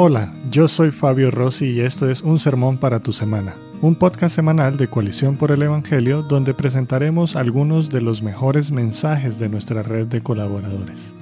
[0.00, 4.32] Hola, yo soy Fabio Rossi y esto es Un Sermón para tu Semana, un podcast
[4.32, 9.82] semanal de Coalición por el Evangelio donde presentaremos algunos de los mejores mensajes de nuestra
[9.82, 11.14] red de colaboradores.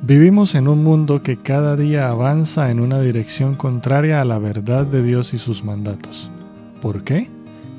[0.00, 4.86] Vivimos en un mundo que cada día avanza en una dirección contraria a la verdad
[4.86, 6.30] de Dios y sus mandatos.
[6.80, 7.30] ¿Por qué?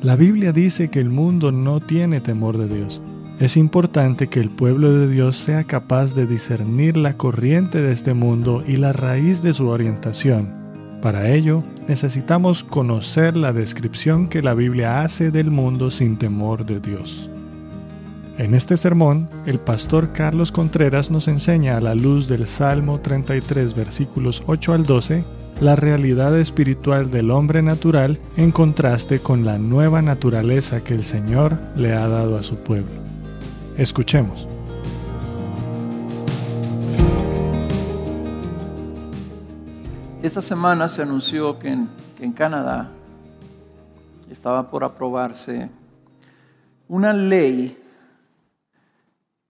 [0.01, 3.01] La Biblia dice que el mundo no tiene temor de Dios
[3.39, 8.13] es importante que el pueblo de Dios sea capaz de discernir la corriente de este
[8.13, 10.53] mundo y la raíz de su orientación.
[11.01, 16.79] Para ello, necesitamos conocer la descripción que la Biblia hace del mundo sin temor de
[16.79, 17.29] Dios.
[18.37, 23.75] En este sermón, el pastor Carlos Contreras nos enseña a la luz del Salmo 33
[23.75, 25.23] versículos 8 al 12
[25.59, 31.57] la realidad espiritual del hombre natural en contraste con la nueva naturaleza que el Señor
[31.75, 33.02] le ha dado a su pueblo.
[33.77, 34.47] Escuchemos.
[40.21, 42.91] Esta semana se anunció que en, Canadá
[44.29, 45.71] estaba por aprobarse
[46.87, 47.77] una ley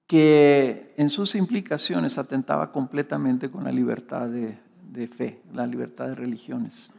[0.07, 4.57] que en sus implicaciones atentaba completamente con la libertad de,
[4.89, 6.91] de, fe, la libertad de religiones,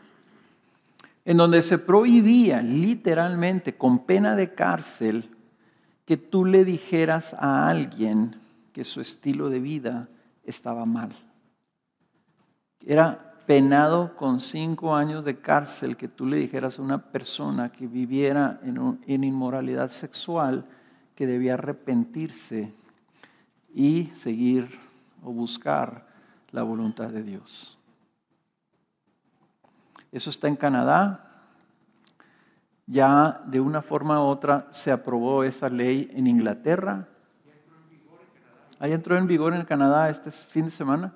[1.24, 5.33] en donde se prohibía literalmente con pena de cárcel
[6.04, 8.40] que tú le dijeras a alguien
[8.72, 10.08] que su estilo de vida
[10.44, 11.12] estaba mal.
[12.84, 17.86] Era penado con cinco años de cárcel que tú le dijeras a una persona que
[17.86, 20.66] viviera en, inmoralidad sexual
[21.14, 22.72] que debía arrepentirse
[23.72, 24.78] y seguir
[25.22, 26.06] o buscar
[26.52, 27.78] la voluntad de Dios.
[30.10, 31.33] Eso está en Canadá,
[32.86, 37.08] ya de una forma u otra se aprobó esa ley en Inglaterra.
[38.78, 41.14] Ahí entró en vigor en Canadá este fin de semana.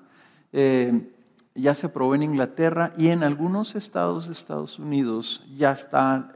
[0.51, 1.13] Eh,
[1.53, 6.35] ya se aprobó en Inglaterra y en algunos estados de Estados Unidos ya está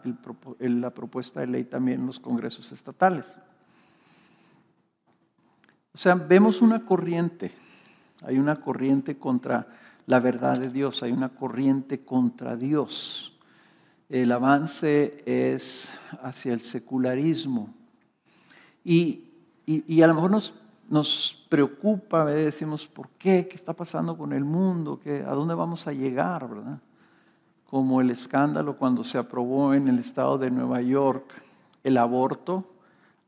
[0.60, 3.38] la propuesta de ley también en los congresos estatales.
[5.94, 7.52] O sea, vemos una corriente,
[8.24, 9.68] hay una corriente contra
[10.08, 13.33] la verdad de Dios, hay una corriente contra Dios
[14.14, 15.90] el avance es
[16.22, 17.74] hacia el secularismo.
[18.86, 19.24] Y,
[20.04, 20.54] a lo mejor nos,
[20.88, 23.48] nos preocupa, decimos, ¿por qué?
[23.48, 25.00] ¿Qué está pasando con el mundo?
[25.04, 26.48] ¿Qué, ¿A dónde vamos a llegar?
[26.48, 26.78] ¿verdad?
[27.66, 31.34] Como el escándalo cuando se aprobó en el estado de Nueva York
[31.84, 32.70] el aborto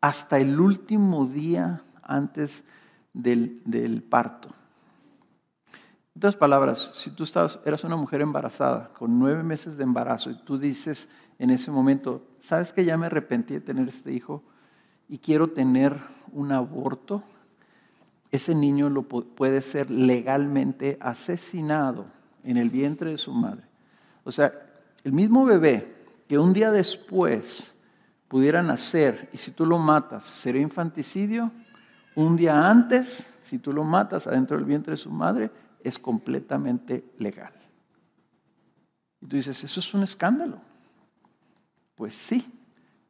[0.02, 2.64] hasta el último día antes
[3.12, 4.50] del, del parto.
[6.16, 10.32] En otras palabras, si tú estabas, eras una mujer embarazada con nueve meses de embarazo
[10.32, 11.10] y tú dices
[11.40, 14.42] en ese momento, ¿sabes que ya me arrepentí de tener este hijo
[15.10, 16.00] y quiero tener
[16.32, 17.22] un aborto?
[18.32, 22.06] Ese niño lo puede ser legalmente asesinado
[22.46, 23.64] en el vientre de su madre.
[24.24, 24.54] O sea,
[25.04, 25.98] el mismo bebé
[26.30, 27.76] que un día después
[28.30, 31.52] pudiera nacer y si tú lo matas, sería infanticidio.
[32.16, 35.52] Un día antes, si tú lo matas adentro del vientre de su madre,
[35.88, 37.54] es completamente legal.
[39.22, 40.60] Y tú dices, eso es un escándalo.
[41.96, 42.52] Pues sí,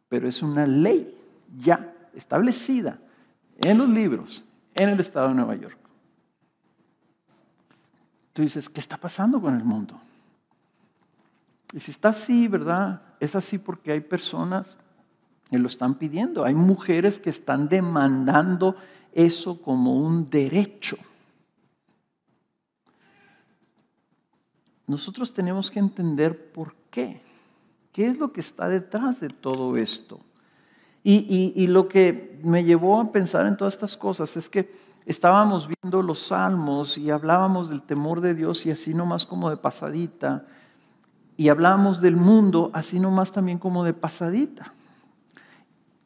[0.09, 1.17] pero es una ley
[1.57, 2.99] ya establecida
[3.57, 5.77] en los libros en el estado de Nueva York.
[8.33, 9.99] Tú dices, ¿qué está pasando con el mundo?
[11.71, 13.01] Y si está así, ¿verdad?
[13.19, 14.77] Es así porque hay personas
[15.49, 16.43] que lo están pidiendo.
[16.43, 18.75] Hay mujeres que están demandando
[19.13, 20.97] eso como un derecho.
[24.87, 27.21] Nosotros tenemos que entender por qué.
[27.91, 30.19] ¿Qué es lo que está detrás de todo esto?
[31.07, 34.73] Y, lo que me llevó a pensar en todas estas cosas es que
[35.05, 39.57] estábamos viendo los salmos y hablábamos del temor de Dios y así nomás como de
[39.57, 40.45] pasadita.
[41.37, 44.73] Y hablábamos del mundo así nomás también como de pasadita.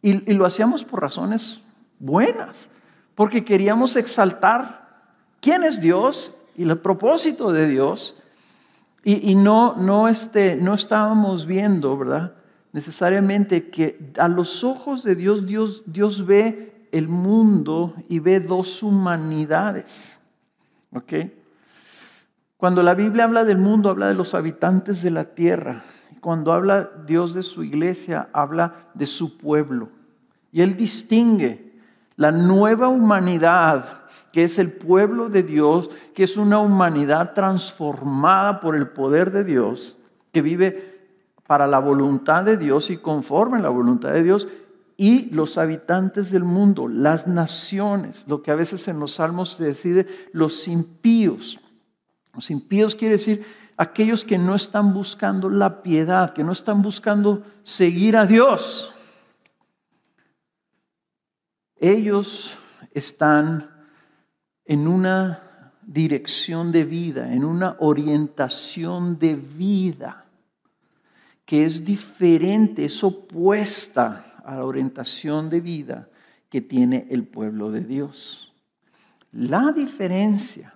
[0.02, 1.62] y lo hacíamos por razones
[2.00, 2.70] buenas,
[3.16, 4.88] porque queríamos exaltar
[5.42, 8.16] quién es Dios y el propósito de Dios
[9.04, 12.34] y, no, no, este, no estábamos viendo, ¿verdad?
[12.74, 18.84] Necesariamente que a los ojos de Dios, Dios, Dios ve el mundo y ve dos
[18.84, 20.20] humanidades.
[20.92, 21.14] ¿Ok?
[22.58, 25.82] Cuando la Biblia habla del mundo, habla de los habitantes de la tierra.
[26.20, 29.90] Cuando habla Dios de su iglesia, habla de su pueblo.
[30.52, 31.80] Y Él distingue
[32.18, 33.99] la nueva humanidad
[34.32, 39.44] que es el pueblo de Dios, que es una humanidad transformada por el poder de
[39.44, 39.98] Dios,
[40.32, 41.00] que vive
[41.48, 44.48] para la voluntad de Dios y conforme a la voluntad de Dios,
[44.98, 49.64] y los habitantes del mundo, las naciones, lo que a veces en los salmos se
[49.64, 51.60] decide, los impíos.
[52.34, 53.46] Los impíos quiere decir
[53.78, 58.94] aquellos que no están buscando la piedad, que no están buscando seguir a Dios.
[61.78, 62.58] Ellos
[62.94, 63.79] están
[64.70, 70.26] en una dirección de vida, en una orientación de vida
[71.44, 76.08] que es diferente, es opuesta a la orientación de vida
[76.52, 78.54] que tiene el pueblo de Dios.
[79.32, 80.76] La diferencia,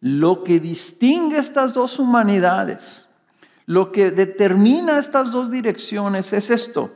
[0.00, 3.08] lo que distingue estas dos humanidades,
[3.66, 6.92] lo que determina estas dos direcciones es esto.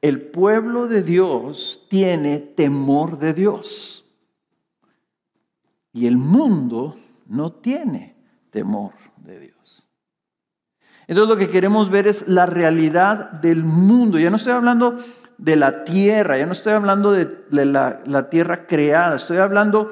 [0.00, 3.99] El pueblo de Dios tiene temor de Dios.
[5.92, 6.96] Y el mundo
[7.26, 8.16] no tiene
[8.50, 9.86] temor de Dios.
[11.06, 14.18] Entonces lo que queremos ver es la realidad del mundo.
[14.18, 14.96] Ya no estoy hablando
[15.38, 19.90] de la tierra, ya no estoy hablando de, la, tierra creada, estoy hablando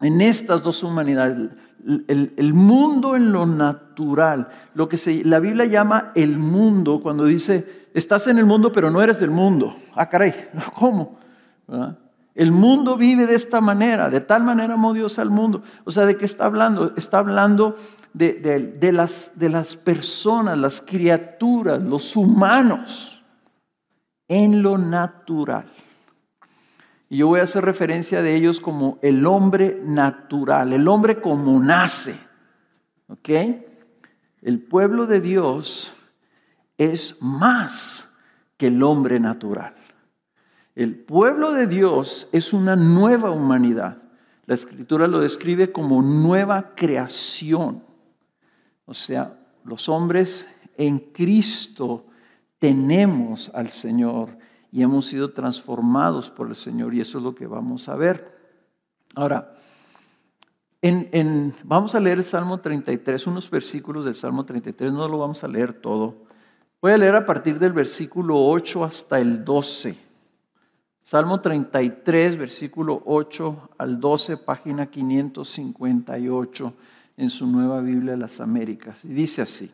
[0.00, 1.50] en estas dos humanidades.
[2.06, 7.88] El, mundo en lo natural, lo que se, la Biblia llama el mundo, cuando dice,
[7.92, 9.74] estás en el mundo pero no eres del mundo.
[9.94, 10.32] Ah, caray,
[10.74, 11.18] ¿cómo?
[12.34, 15.62] El mundo vive de esta manera, de tal manera amó Dios al mundo.
[15.84, 16.94] O sea, ¿de qué está hablando?
[16.96, 17.74] Está hablando
[18.12, 23.22] de, las, de las personas, las criaturas, los humanos,
[24.28, 25.66] en lo natural.
[27.08, 31.58] Y yo voy a hacer referencia de ellos como el hombre natural, el hombre como
[31.58, 32.14] nace.
[33.08, 33.28] ¿Ok?
[34.42, 35.92] El pueblo de Dios
[36.78, 38.08] es más
[38.56, 39.74] que el hombre natural.
[40.80, 43.98] El pueblo de Dios es una nueva humanidad.
[44.46, 47.84] La escritura lo describe como nueva creación.
[48.86, 50.48] O sea, los hombres
[50.78, 52.06] en Cristo
[52.58, 54.38] tenemos al Señor
[54.72, 58.34] y hemos sido transformados por el Señor y eso es lo que vamos a ver.
[59.16, 59.54] Ahora,
[61.62, 65.48] vamos a leer el Salmo 33, unos versículos del Salmo 33, no lo vamos a
[65.48, 66.24] leer todo.
[66.80, 70.08] Voy a leer a partir del versículo 8 hasta el 12.
[71.10, 76.72] Salmo 33, versículo 8 al 12, página 558
[77.16, 79.04] en su nueva Biblia de las Américas.
[79.04, 79.72] Y dice así,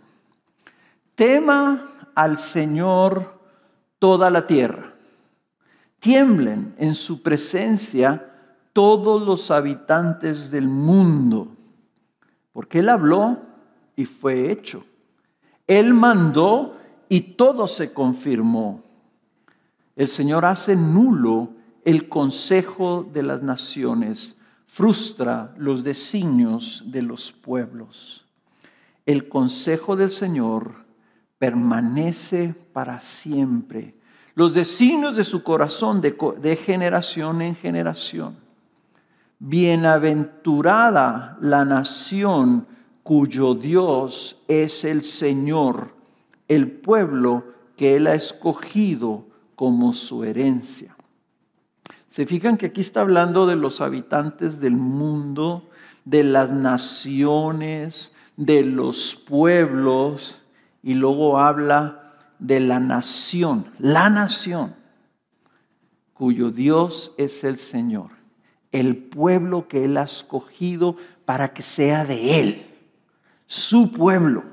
[1.15, 3.39] tema al Señor
[3.99, 4.95] toda la tierra,
[6.01, 8.33] tiemblen en su presencia
[8.73, 11.49] todos los habitantes del mundo,
[12.55, 13.37] porque Él habló
[13.95, 14.87] y fue hecho.
[15.67, 16.79] Él mandó
[17.11, 18.86] y todo se confirmó.
[19.97, 21.49] El Señor hace nulo
[21.85, 28.27] el consejo de las naciones, frustra los designios de los pueblos.
[29.07, 30.85] El consejo del Señor
[31.39, 33.95] permanece para siempre.
[34.35, 38.37] Los designios de su corazón de, de generación en generación.
[39.39, 42.67] Bienaventurada la nación
[43.03, 45.95] cuyo Dios es el Señor,
[46.49, 47.45] el pueblo
[47.77, 49.26] que Él ha escogido
[49.57, 50.95] como su herencia.
[52.09, 55.69] Se fijan que aquí está hablando de los habitantes del mundo,
[56.05, 60.43] de las naciones, de los pueblos,
[60.83, 64.77] y luego habla de la nación, la nación,
[66.15, 68.11] cuyo Dios es el Señor,
[68.73, 72.67] el pueblo que Él ha escogido para que sea de Él,
[73.47, 74.45] su pueblo.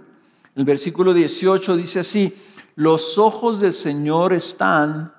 [0.56, 2.34] El versículo 18 dice así,
[2.76, 5.14] los ojos del Señor están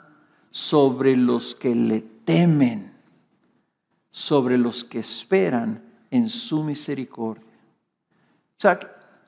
[0.51, 2.93] sobre los que le temen,
[4.11, 7.45] sobre los que esperan en su misericordia.
[8.57, 8.79] O sea,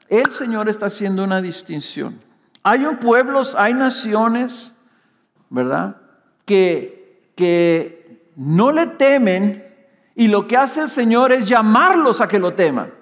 [0.09, 2.21] el Señor está haciendo una distinción.
[2.63, 4.73] Hay pueblos, hay naciones,
[5.51, 5.97] ¿verdad?
[6.45, 9.67] Que, que no le temen
[10.15, 12.93] y lo que hace el Señor es llamarlos a que lo teman.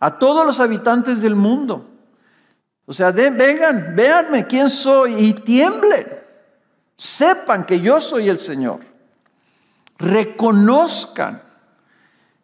[0.00, 1.89] A todos los habitantes del mundo.
[2.90, 6.08] O sea, vengan, véanme quién soy y tiemblen.
[6.96, 8.80] Sepan que yo soy el Señor.
[9.96, 11.40] Reconozcan.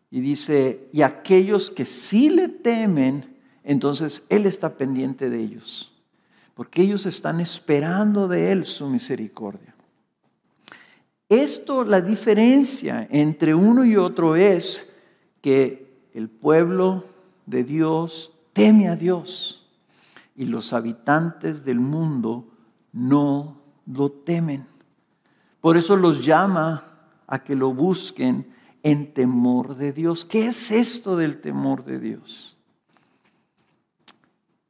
[0.09, 5.93] Y dice, y aquellos que sí le temen, entonces Él está pendiente de ellos.
[6.55, 9.75] Porque ellos están esperando de Él su misericordia.
[11.29, 14.89] Esto, la diferencia entre uno y otro es
[15.41, 17.05] que el pueblo
[17.47, 19.65] de Dios teme a Dios
[20.37, 22.47] y los habitantes del mundo
[22.93, 24.67] no lo temen.
[25.61, 26.85] Por eso los llama
[27.27, 28.53] a que lo busquen
[28.83, 30.25] en temor de Dios.
[30.25, 32.57] ¿Qué es esto del temor de Dios?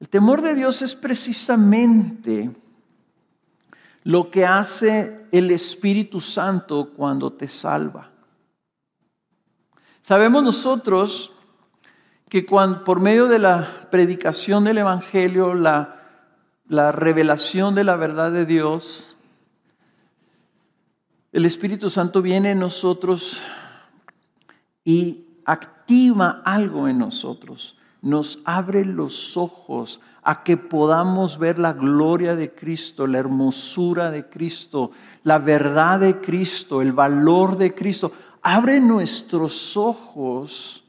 [0.00, 2.50] El temor de Dios es precisamente
[4.04, 8.10] lo que hace el Espíritu Santo cuando te salva.
[10.00, 11.32] Sabemos nosotros
[12.28, 15.96] que cuando, por medio de la predicación del Evangelio, la,
[16.68, 19.16] la revelación de la verdad de Dios,
[21.32, 23.38] el Espíritu Santo viene en nosotros
[24.84, 32.34] y activa algo en nosotros, nos abre los ojos a que podamos ver la gloria
[32.34, 34.90] de Cristo, la hermosura de Cristo,
[35.22, 38.10] la verdad de Cristo, el valor de Cristo.
[38.42, 40.85] Abre nuestros ojos,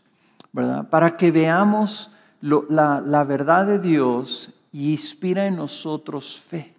[0.90, 2.12] Para que veamos
[2.42, 6.74] la, la verdad de Dios y inspira en nosotros fe.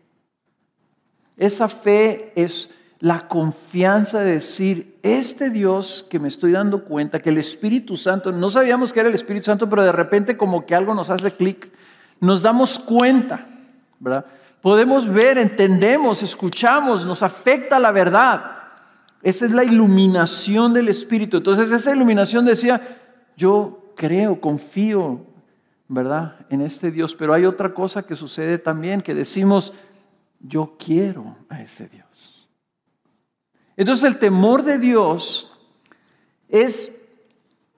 [1.36, 2.68] Esa fe es
[3.00, 8.32] la confianza de decir, este Dios que me estoy dando cuenta, que el Espíritu Santo,
[8.32, 11.30] no sabíamos que era el Espíritu Santo, pero de repente como que algo nos hace
[11.30, 11.70] clic
[12.20, 13.46] nos damos cuenta,
[14.00, 14.26] ¿verdad?
[14.60, 18.56] Podemos ver, entendemos, escuchamos, nos afecta la verdad.
[19.22, 21.36] Esa es la iluminación del Espíritu.
[21.36, 22.80] Entonces esa iluminación decía,
[23.38, 25.20] yo creo, confío,
[25.86, 26.44] ¿verdad?
[26.50, 27.14] En este Dios.
[27.14, 29.72] Pero hay otra cosa que sucede también, que decimos,
[30.40, 32.48] yo quiero a ese Dios.
[33.76, 35.52] Entonces el temor de Dios
[36.48, 36.90] es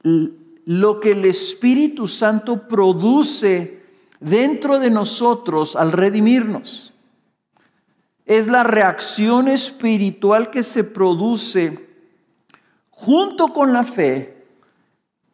[0.02, 3.82] lo que el Espíritu Santo produce
[4.18, 6.94] dentro de nosotros al redimirnos.
[8.24, 11.86] Es la reacción espiritual que se produce
[12.88, 14.39] junto con la fe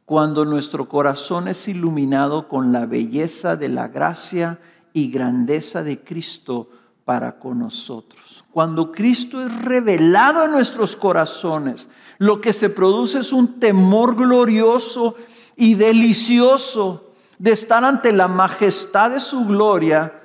[0.07, 4.61] cuando nuestro corazón es iluminado con la belleza de la gracia
[4.93, 6.71] y grandeza de Cristo
[7.05, 8.45] para con nosotros.
[8.53, 15.17] Cuando Cristo es revelado en nuestros corazones, lo que se produce es un temor glorioso
[15.57, 20.23] y delicioso de estar ante la majestad de su gloria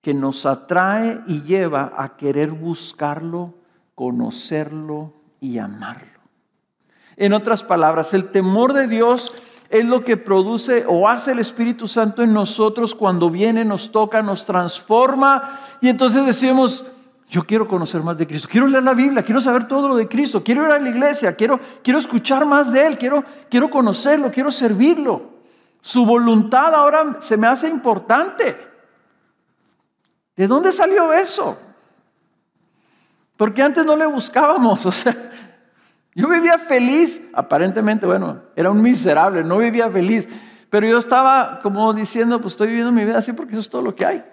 [0.00, 3.54] que nos atrae y lleva a querer buscarlo,
[3.96, 6.15] conocerlo y amarlo.
[7.16, 9.32] En otras palabras, el temor de Dios
[9.68, 14.22] es lo que produce o hace el Espíritu Santo en nosotros cuando viene, nos toca,
[14.22, 16.84] nos transforma y entonces decimos,
[17.28, 20.06] yo quiero conocer más de Cristo, quiero leer la Biblia, quiero saber todo lo de
[20.06, 24.30] Cristo, quiero ir a la iglesia, quiero, quiero escuchar más de Él, quiero, quiero conocerlo,
[24.30, 25.34] quiero servirlo.
[25.80, 28.56] Su voluntad ahora se me hace importante.
[30.36, 31.56] ¿De dónde salió eso?
[33.36, 34.84] Porque antes no le buscábamos.
[34.86, 35.25] O sea,
[36.16, 40.26] yo vivía feliz, aparentemente, bueno, era un miserable, no vivía feliz.
[40.70, 43.82] Pero yo estaba como diciendo, pues estoy viviendo mi vida así porque eso es todo
[43.82, 44.24] lo que hay.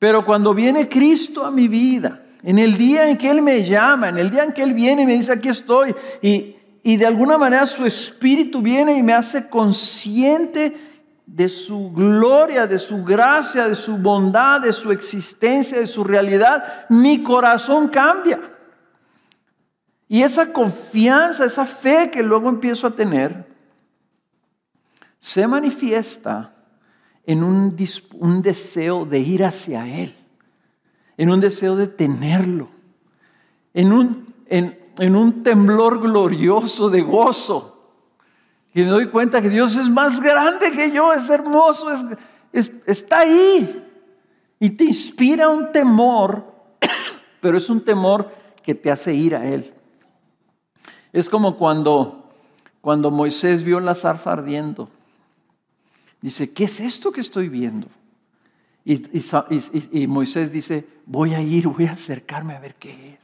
[0.00, 4.08] Pero cuando viene Cristo a mi vida, en el día en que Él me llama,
[4.08, 7.06] en el día en que Él viene y me dice, aquí estoy, y, y de
[7.06, 10.76] alguna manera su espíritu viene y me hace consciente
[11.26, 16.86] de su gloria, de su gracia, de su bondad, de su existencia, de su realidad,
[16.88, 18.40] mi corazón cambia.
[20.12, 23.46] Y esa confianza, esa fe que luego empiezo a tener,
[25.20, 26.52] se manifiesta
[27.24, 27.76] en un,
[28.42, 30.16] deseo de ir hacia Él,
[31.16, 32.68] en un deseo de tenerlo,
[33.72, 37.94] en un, temblor glorioso de gozo.
[38.74, 41.86] Y me doy cuenta que Dios es más grande que yo, es hermoso,
[42.52, 43.86] está ahí.
[44.58, 46.52] Y te inspira un temor,
[47.40, 48.28] pero es un temor
[48.60, 49.72] que te hace ir a Él.
[51.12, 52.30] Es como cuando,
[52.80, 54.88] cuando Moisés vio la zarza ardiendo.
[56.20, 57.88] Dice, ¿qué es esto que estoy viendo?
[58.84, 63.20] Y, Moisés dice, voy a ir, voy a acercarme a ver qué es.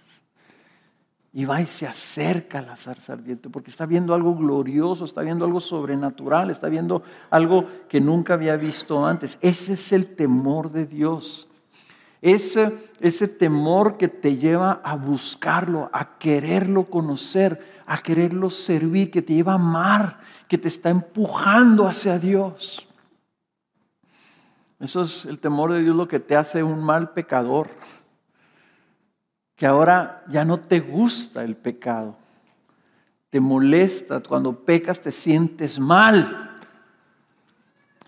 [1.33, 5.21] Y va y se acerca a la zarza ardiente porque está viendo algo glorioso, está
[5.21, 9.37] viendo algo sobrenatural, está viendo algo que nunca había visto antes.
[9.43, 11.47] Ese es el temor de Dios.
[12.27, 19.23] Ese, ese temor que te lleva a buscarlo, a quererlo conocer, a quererlo servir, que
[19.23, 20.19] te lleva a amar,
[20.49, 22.89] que te está empujando hacia Dios.
[24.81, 27.69] Eso es el temor de Dios lo que te hace un mal pecador
[29.55, 32.17] que ahora ya no te gusta el pecado,
[33.31, 36.46] te molesta, cuando pecas te sientes mal.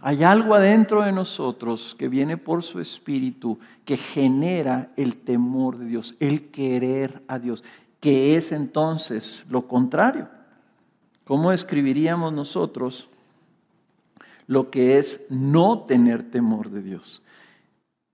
[0.09, 5.85] Hay algo adentro de nosotros que viene por su espíritu que genera el temor de
[5.85, 7.62] Dios, el querer a Dios,
[8.00, 10.31] que es entonces lo contrario.
[11.25, 13.07] ¿Cómo escribiríamos nosotros
[14.47, 17.23] lo que es no tener temor de Dios?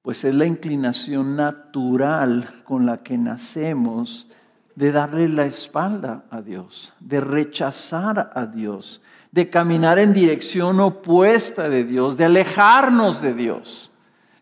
[0.02, 4.26] pues es la inclinación natural con la que nacemos
[4.74, 9.00] de darle la espalda a Dios, de rechazar a Dios,
[9.34, 13.90] de caminar en dirección opuesta de Dios, de alejarnos de Dios,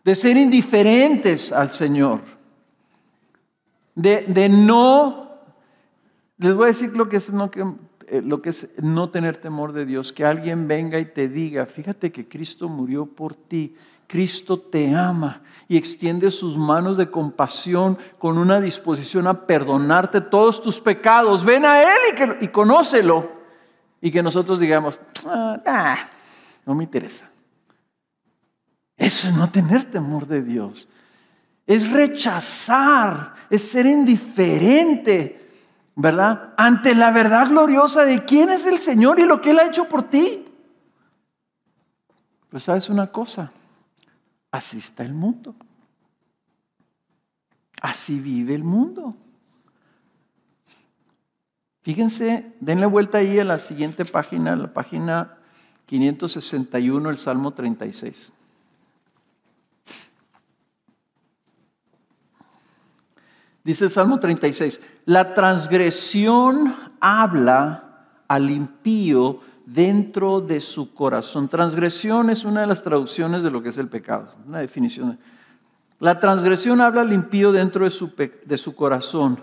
[0.03, 2.19] de ser indiferentes al Señor,
[3.95, 5.31] de, no,
[6.37, 7.65] les voy a decir lo que es, no, que
[8.05, 11.65] eh, lo que es no tener temor de Dios, que alguien venga y te diga,
[11.65, 17.97] fíjate que Cristo murió por ti, Cristo te ama y extiende sus manos de compasión
[18.19, 21.43] con una disposición a perdonarte todos tus pecados.
[21.43, 23.42] Ven a Él y, conócelo.
[24.05, 25.97] Y que nosotros digamos, ah,
[26.65, 27.23] no me interesa.
[28.97, 30.89] Eso es no tener temor de Dios.
[31.65, 35.49] Es rechazar, es ser indiferente,
[35.95, 36.53] ¿verdad?
[36.57, 39.87] Ante la verdad gloriosa de quién es el Señor y lo que Él ha hecho
[39.87, 40.43] por ti.
[42.49, 43.53] Pues sabes una cosa,
[44.51, 45.55] así está el mundo.
[47.81, 49.15] Así vive el mundo.
[51.83, 55.37] Fíjense, denle vuelta ahí a la siguiente página, la página
[55.85, 58.31] 561, el Salmo 36.
[63.65, 71.47] Dice el Salmo 36, la transgresión habla al impío dentro de su corazón.
[71.47, 75.19] Transgresión es una de las traducciones de lo que es el pecado, una definición.
[75.99, 78.11] La transgresión habla al impío dentro de su,
[78.45, 79.41] de su corazón.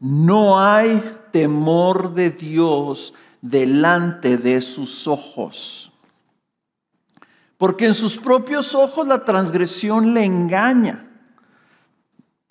[0.00, 5.92] No hay temor de Dios delante de sus ojos.
[7.56, 11.08] Porque en sus propios ojos la transgresión le engaña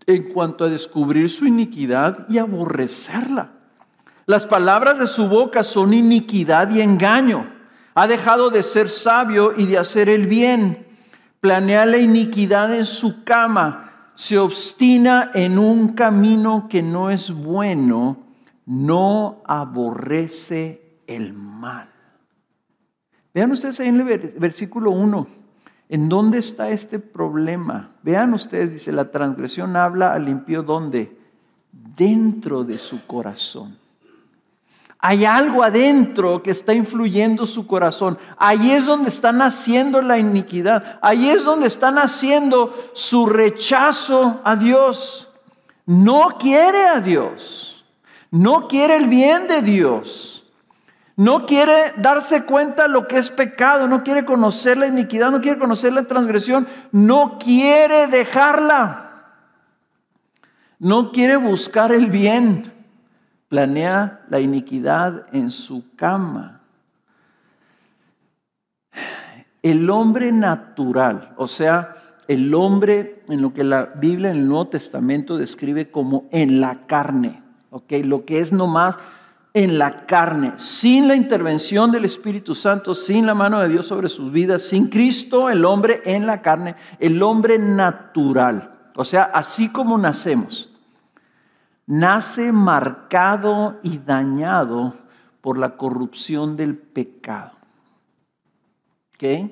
[0.05, 3.51] en cuanto a descubrir su iniquidad y aborrecerla.
[4.25, 7.49] Las palabras de su boca son iniquidad y engaño.
[7.95, 10.85] Ha dejado de ser sabio y de hacer el bien.
[11.39, 14.11] Planea la iniquidad en su cama.
[14.15, 18.26] Se obstina en un camino que no es bueno.
[18.67, 21.89] No aborrece el mal.
[23.33, 25.27] Vean ustedes ahí en el versículo 1.
[25.89, 27.91] ¿En dónde está este problema?
[28.03, 31.17] Vean ustedes, dice, la transgresión habla al impío ¿dónde?
[31.71, 33.77] Dentro de su corazón.
[34.99, 38.17] Hay algo adentro que está influyendo su corazón.
[38.37, 40.99] Ahí es donde está naciendo la iniquidad.
[41.01, 45.29] Ahí es donde está naciendo su rechazo a Dios.
[45.85, 47.76] No quiere a Dios.
[48.31, 50.45] No quiere el bien de Dios.
[51.15, 55.57] No quiere darse cuenta lo que es pecado, no quiere conocer la iniquidad, no quiere
[55.57, 59.07] conocer la transgresión, no quiere dejarla.
[60.77, 62.71] No quiere buscar el bien.
[63.49, 66.61] Planea la iniquidad en su cama.
[69.63, 71.95] El hombre natural, o sea,
[72.27, 76.85] el hombre en lo que la Biblia en el Nuevo Testamento describe como en la
[76.85, 77.91] carne, ¿ok?
[78.03, 78.95] Lo que es nomás
[79.53, 84.09] en la carne, sin la intervención del Espíritu Santo, sin la mano de Dios sobre
[84.09, 88.91] sus vidas, sin Cristo, el hombre en la carne, el hombre natural.
[88.95, 90.71] O sea, así como nacemos,
[91.87, 94.93] nace marcado y dañado
[95.41, 97.53] por la corrupción del pecado.
[99.15, 99.49] ¿Ok?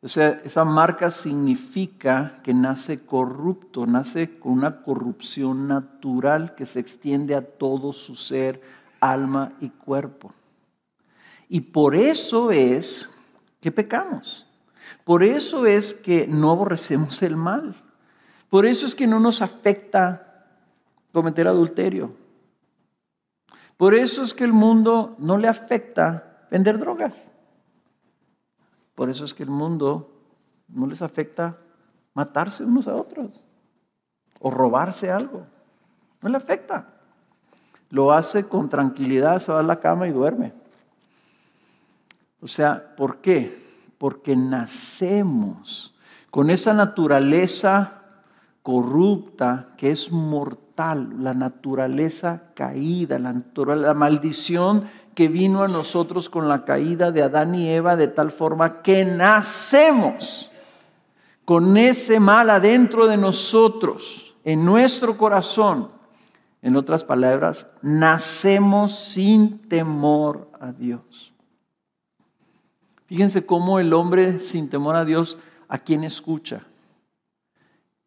[0.00, 6.78] O sea, esa marca significa que nace corrupto, nace con una corrupción natural que se
[6.78, 8.62] extiende a todo su ser,
[9.00, 10.32] alma y cuerpo.
[11.48, 13.10] Y por eso es
[13.60, 14.46] que pecamos.
[15.04, 17.74] Por eso es que no aborrecemos el mal.
[18.48, 20.46] Por eso es que no nos afecta
[21.12, 22.12] cometer adulterio.
[23.76, 27.30] Por eso es que el mundo no le afecta vender drogas.
[28.98, 30.10] Por eso es que el mundo
[30.66, 31.56] no les afecta
[32.14, 33.44] matarse unos a otros
[34.40, 35.46] o robarse algo.
[36.20, 36.98] No le afecta
[37.90, 40.52] lo hace con tranquilidad, se va a la cama y duerme.
[42.40, 43.66] O sea, ¿por qué?
[43.98, 45.94] Porque nacemos
[46.30, 48.02] con esa naturaleza
[48.62, 53.42] corrupta que es mortal, la naturaleza caída, la,
[53.74, 54.84] la maldición
[55.18, 59.04] que vino a nosotros con la caída de Adán y Eva de tal forma que
[59.04, 60.48] nacemos
[61.44, 65.90] con ese mal adentro de nosotros, en nuestro corazón.
[66.62, 71.34] En otras palabras, nacemos sin temor a Dios.
[73.06, 76.62] Fíjense cómo el hombre sin temor a Dios, ¿a quién escucha?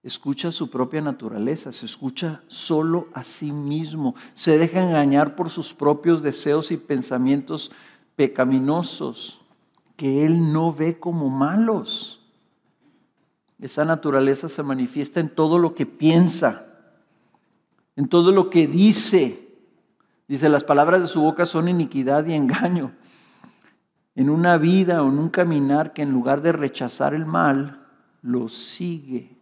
[0.03, 5.75] Escucha su propia naturaleza, se escucha solo a sí mismo, se deja engañar por sus
[5.75, 7.71] propios deseos y pensamientos
[8.15, 9.41] pecaminosos
[9.95, 12.19] que él no ve como malos.
[13.59, 16.65] Esa naturaleza se manifiesta en todo lo que piensa,
[17.95, 19.49] en todo lo que dice.
[20.27, 22.91] Dice, las palabras de su boca son iniquidad y engaño.
[24.15, 27.85] En una vida o en un caminar que en lugar de rechazar el mal,
[28.23, 29.40] lo sigue.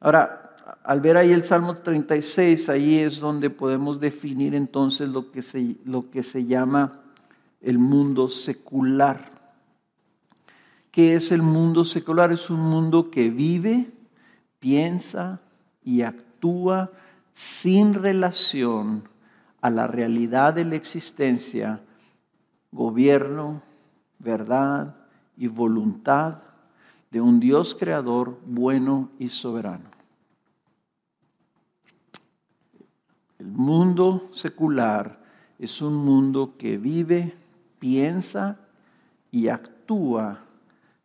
[0.00, 5.42] Ahora, al ver ahí el Salmo 36, ahí es donde podemos definir entonces lo que
[5.42, 7.00] se, lo que se llama
[7.60, 9.32] el mundo secular.
[10.90, 12.32] ¿Qué es el mundo secular?
[12.32, 13.90] Es un mundo que vive,
[14.58, 15.40] piensa
[15.82, 16.90] y actúa
[17.34, 19.08] sin relación
[19.60, 21.80] a la realidad de la existencia,
[22.72, 23.62] gobierno,
[24.18, 24.96] verdad
[25.36, 26.38] y voluntad
[27.10, 29.87] de un Dios creador bueno y soberano.
[33.38, 35.20] El mundo secular
[35.58, 37.36] es un mundo que vive,
[37.78, 38.58] piensa
[39.30, 40.44] y actúa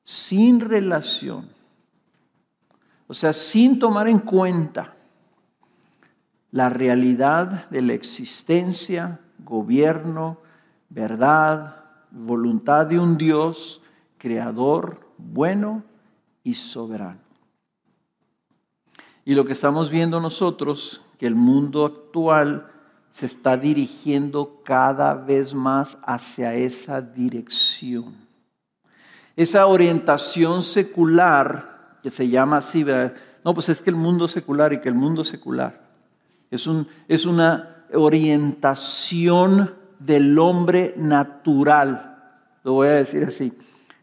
[0.04, 1.50] sin relación,
[3.08, 4.96] o sea, sin tomar en cuenta
[6.52, 10.38] la realidad de la existencia, gobierno,
[10.90, 13.82] verdad, voluntad de un Dios
[14.18, 15.84] creador, bueno
[16.44, 17.20] y soberano.
[19.26, 22.68] Y lo que estamos viendo nosotros, que el mundo actual
[23.10, 28.14] se está dirigiendo cada vez más hacia esa dirección.
[29.34, 32.86] Esa orientación secular, que se llama así,
[33.46, 35.80] no, pues es que el mundo secular y que el mundo secular.
[36.52, 42.18] Es, un, es una orientación del hombre natural,
[42.66, 43.58] lo voy a decir así.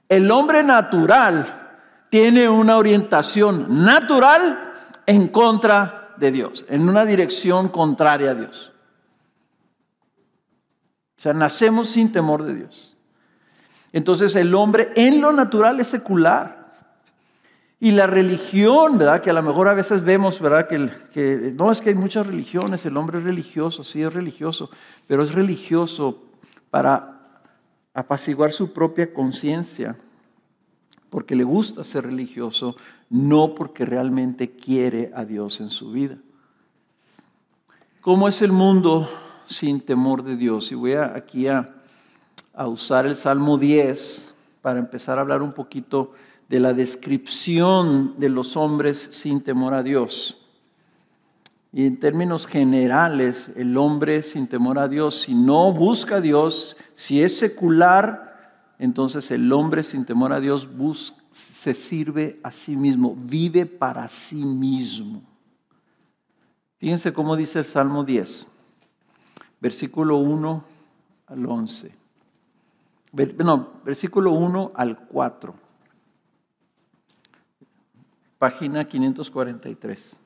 [0.08, 4.72] El hombre natural tiene una orientación natural
[5.04, 8.72] en contra de Dios, en una dirección contraria a Dios.
[11.16, 12.96] O sea, nacemos sin temor de Dios.
[13.92, 16.60] Entonces el hombre en lo natural es secular.
[17.82, 19.22] Y la religión, ¿verdad?
[19.22, 20.68] Que a lo mejor a veces vemos, ¿verdad?
[20.68, 24.70] Que, que, no es que hay muchas religiones, el hombre es religioso, sí es religioso,
[25.06, 26.22] pero es religioso
[26.70, 27.20] para
[27.94, 29.96] apaciguar su propia conciencia
[31.10, 32.76] porque le gusta ser religioso,
[33.10, 36.16] no porque realmente quiere a Dios en su vida.
[38.00, 39.10] ¿Cómo es el mundo
[39.46, 40.72] sin temor de Dios?
[40.72, 41.74] Y voy aquí a,
[42.54, 46.12] a usar el Salmo 10 para empezar a hablar un poquito
[46.48, 50.38] de la descripción de los hombres sin temor a Dios.
[51.72, 56.76] Y en términos generales, el hombre sin temor a Dios, si no busca a Dios,
[56.94, 60.76] si es secular, entonces el hombre sin temor a Dios
[61.32, 65.22] se sirve a sí mismo, vive para sí mismo.
[66.78, 68.46] Fíjense cómo dice el Salmo 10,
[69.60, 70.64] versículo 1
[71.26, 71.94] al 11.
[73.44, 75.54] No, versículo 1 al 4.
[78.38, 80.20] Página 543.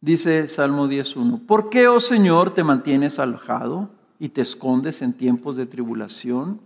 [0.00, 5.56] Dice Salmo 10.1, ¿por qué, oh Señor, te mantienes alojado y te escondes en tiempos
[5.56, 6.60] de tribulación?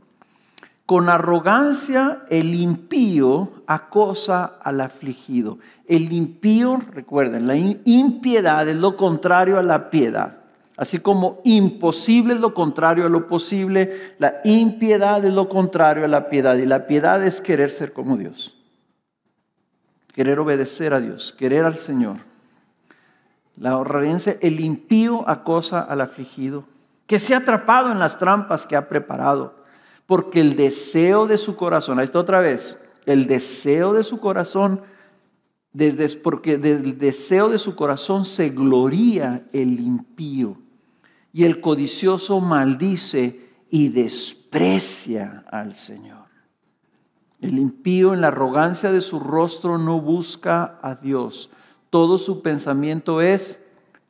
[0.86, 5.58] Con arrogancia el impío acosa al afligido.
[5.86, 10.38] El impío, recuerden, la impiedad es lo contrario a la piedad.
[10.76, 16.08] Así como imposible es lo contrario a lo posible, la impiedad es lo contrario a
[16.08, 16.56] la piedad.
[16.56, 18.54] Y la piedad es querer ser como Dios.
[20.12, 22.16] Querer obedecer a Dios, querer al Señor.
[23.56, 26.64] La arrogancia, el impío acosa al afligido,
[27.06, 29.63] que se ha atrapado en las trampas que ha preparado
[30.06, 34.82] porque el deseo de su corazón, ahí está otra vez, el deseo de su corazón,
[35.72, 40.58] desde, porque del deseo de su corazón se gloría el impío.
[41.32, 46.26] Y el codicioso maldice y desprecia al Señor.
[47.40, 51.50] El impío en la arrogancia de su rostro no busca a Dios.
[51.90, 53.60] Todo su pensamiento es,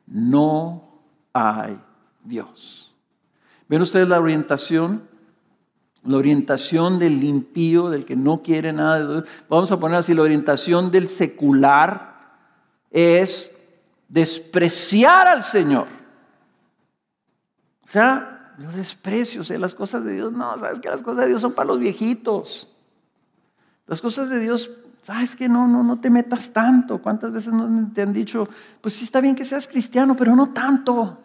[0.05, 1.01] no
[1.33, 1.79] hay
[2.23, 2.93] Dios.
[3.67, 5.09] ¿Ven ustedes la orientación?
[6.05, 10.13] La orientación del impío, del que no quiere nada de Dios, vamos a poner así,
[10.13, 12.15] la orientación del secular
[12.91, 13.51] es
[14.07, 15.87] despreciar al Señor.
[17.83, 21.21] O sea, yo desprecio, o sea, las cosas de Dios, no, sabes que las cosas
[21.21, 22.71] de Dios son para los viejitos.
[23.87, 24.71] Las cosas de Dios,
[25.03, 26.99] sabes que no, no, no te metas tanto.
[26.99, 27.53] ¿Cuántas veces
[27.93, 28.47] te han dicho,
[28.81, 31.19] pues sí está bien que seas cristiano, pero no tanto?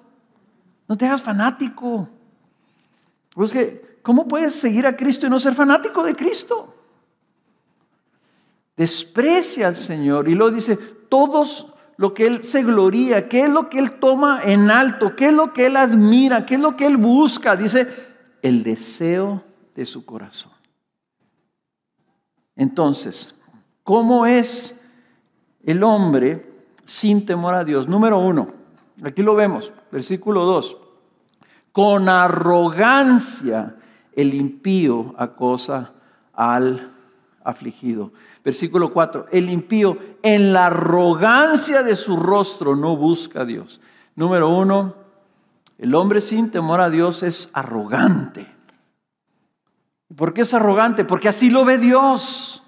[0.88, 2.08] No te hagas fanático.
[3.34, 6.74] Pues que ¿cómo puedes seguir a Cristo y no ser fanático de Cristo?
[8.76, 13.68] Desprecia al Señor y luego dice, todos lo que Él se gloría, qué es lo
[13.68, 16.86] que Él toma en alto, qué es lo que Él admira, qué es lo que
[16.86, 17.56] Él busca.
[17.56, 17.88] Dice,
[18.40, 20.52] el deseo de su corazón.
[22.56, 23.34] Entonces,
[23.82, 24.80] ¿cómo es
[25.62, 26.50] el hombre
[26.84, 27.86] sin temor a Dios?
[27.86, 28.48] Número uno,
[29.02, 30.76] aquí lo vemos, versículo 2.
[31.72, 33.76] Con arrogancia
[34.20, 35.92] el impío acosa
[36.34, 36.92] al
[37.44, 38.12] afligido.
[38.44, 43.80] Versículo 4, el impío en la arrogancia de su rostro no busca a Dios.
[44.16, 44.94] Número uno,
[45.78, 48.46] el hombre sin temor a Dios es arrogante.
[50.16, 51.04] ¿Por qué es arrogante?
[51.04, 52.62] Porque así lo ve Dios.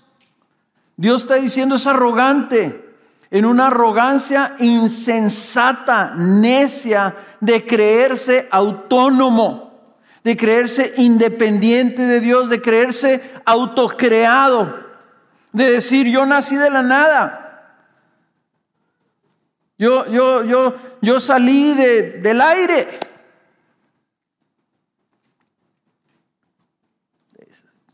[0.97, 2.93] Dios está diciendo es arrogante
[3.33, 9.72] en una arrogancia insensata, necia, de creerse autónomo,
[10.25, 14.87] de creerse independiente de Dios, de creerse autocreado,
[15.53, 17.43] de decir yo nací de la nada.
[19.79, 23.01] Yo, yo, yo, yo salí de, del aire.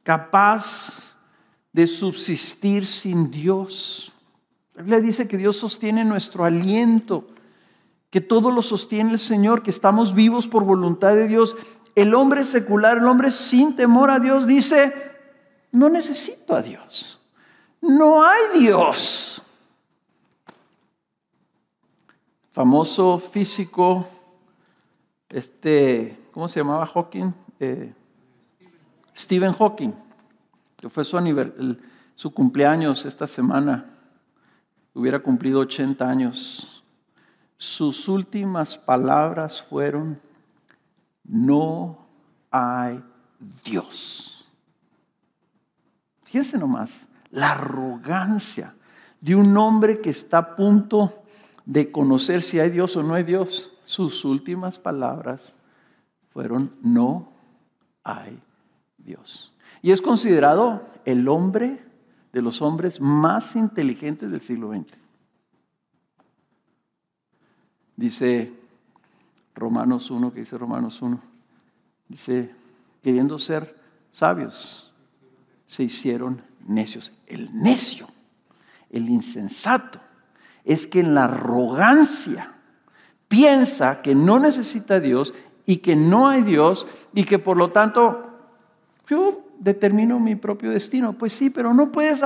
[0.03, 1.17] Capaz
[1.73, 4.13] de subsistir sin Dios.
[4.75, 7.27] La Biblia dice que Dios sostiene nuestro aliento,
[8.11, 11.57] que todo lo sostiene el Señor, que estamos vivos por voluntad de Dios.
[11.95, 14.95] El hombre secular, el hombre sin temor a Dios, dice,
[15.73, 17.21] no necesito a Dios.
[17.81, 19.43] No hay Dios.
[22.53, 24.07] Famoso físico,
[25.29, 27.33] este, ¿cómo se llamaba Hawking?
[27.61, 27.93] Eh,
[29.17, 29.93] Stephen Hawking,
[30.77, 31.19] que fue su,
[32.15, 33.99] su cumpleaños esta semana
[34.99, 36.83] hubiera cumplido 80 años,
[37.57, 40.21] sus últimas palabras fueron,
[41.29, 41.99] no
[42.51, 43.03] hay
[43.65, 44.49] Dios.
[46.25, 48.75] Fíjense nomás, la arrogancia
[49.21, 51.23] de un hombre que está a punto
[51.65, 53.75] de conocer si hay Dios o no hay Dios.
[53.85, 55.55] Sus últimas palabras
[56.31, 57.31] fueron, no
[58.05, 58.41] hay
[58.97, 59.53] Dios.
[59.83, 61.83] Y es considerado el hombre
[62.33, 64.93] de los hombres más inteligentes del siglo XX.
[67.97, 68.58] Dice
[69.59, 71.21] Romanos 1, que dice Romanos 1,
[72.09, 72.55] dice,
[73.03, 73.77] queriendo ser
[74.11, 74.93] sabios,
[75.67, 77.13] se hicieron necios.
[77.27, 78.09] El necio,
[78.91, 80.01] el insensato,
[80.65, 82.55] es que en la arrogancia
[83.29, 85.35] piensa que no necesita a Dios
[85.67, 88.25] y que no hay Dios y que por lo tanto
[89.07, 91.13] yo determino mi propio destino.
[91.13, 92.23] Pues sí, pero no puedes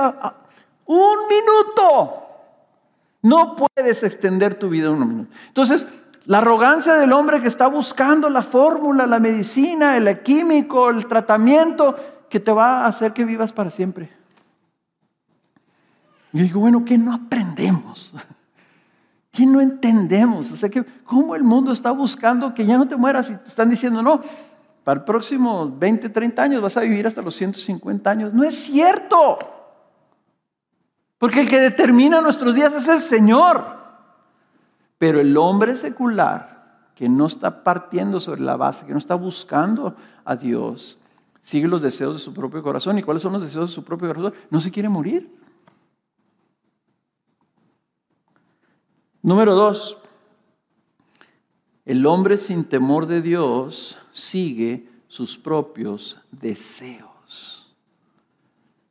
[0.85, 2.19] un minuto.
[3.21, 5.33] No puedes extender tu vida un minuto.
[5.47, 5.87] Entonces,
[6.25, 11.95] la arrogancia del hombre que está buscando la fórmula, la medicina, el químico, el tratamiento
[12.29, 14.09] que te va a hacer que vivas para siempre.
[16.31, 18.13] Y digo, bueno, ¿qué no aprendemos?
[19.31, 20.51] ¿Qué no entendemos?
[20.51, 23.49] O sea, que cómo el mundo está buscando que ya no te mueras y te
[23.49, 24.21] están diciendo, no,
[24.83, 28.33] para el próximo 20, 30 años vas a vivir hasta los 150 años.
[28.33, 29.39] No es cierto.
[31.17, 33.82] Porque el que determina nuestros días es el Señor.
[35.03, 39.97] Pero el hombre secular, que no está partiendo sobre la base, que no está buscando
[40.23, 40.97] a Dios,
[41.41, 42.97] sigue los deseos de su propio corazón.
[42.97, 44.33] ¿Y cuáles son los deseos de su propio corazón?
[44.49, 45.29] No se quiere morir.
[49.21, 49.97] Número dos,
[51.83, 57.75] el hombre sin temor de Dios sigue sus propios deseos.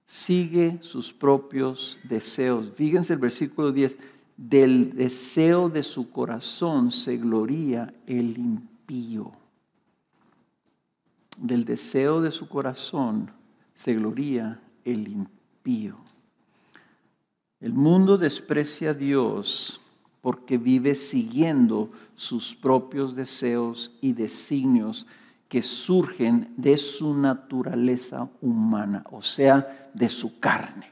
[0.05, 2.71] Sigue sus propios deseos.
[2.75, 3.97] Fíjense el versículo 10.
[4.45, 9.31] Del deseo de su corazón se gloría el impío.
[11.39, 13.31] Del deseo de su corazón
[13.73, 15.97] se gloría el impío.
[17.61, 19.81] El mundo desprecia a Dios
[20.21, 25.07] porque vive siguiendo sus propios deseos y designios
[25.49, 30.91] que surgen de su naturaleza humana, o sea, de su carne.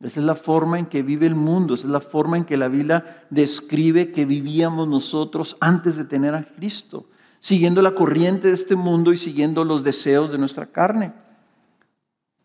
[0.00, 2.56] Esa es la forma en que vive el mundo, esa es la forma en que
[2.56, 7.06] la Biblia describe que vivíamos nosotros antes de tener a Cristo,
[7.40, 11.12] siguiendo la corriente de este mundo y siguiendo los deseos de nuestra carne.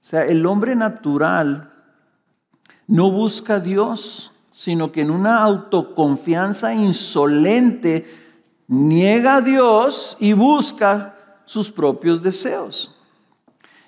[0.02, 1.72] O sea, el hombre natural
[2.88, 8.06] no busca a Dios, sino que en una autoconfianza insolente
[8.68, 12.93] niega a Dios y busca sus propios deseos.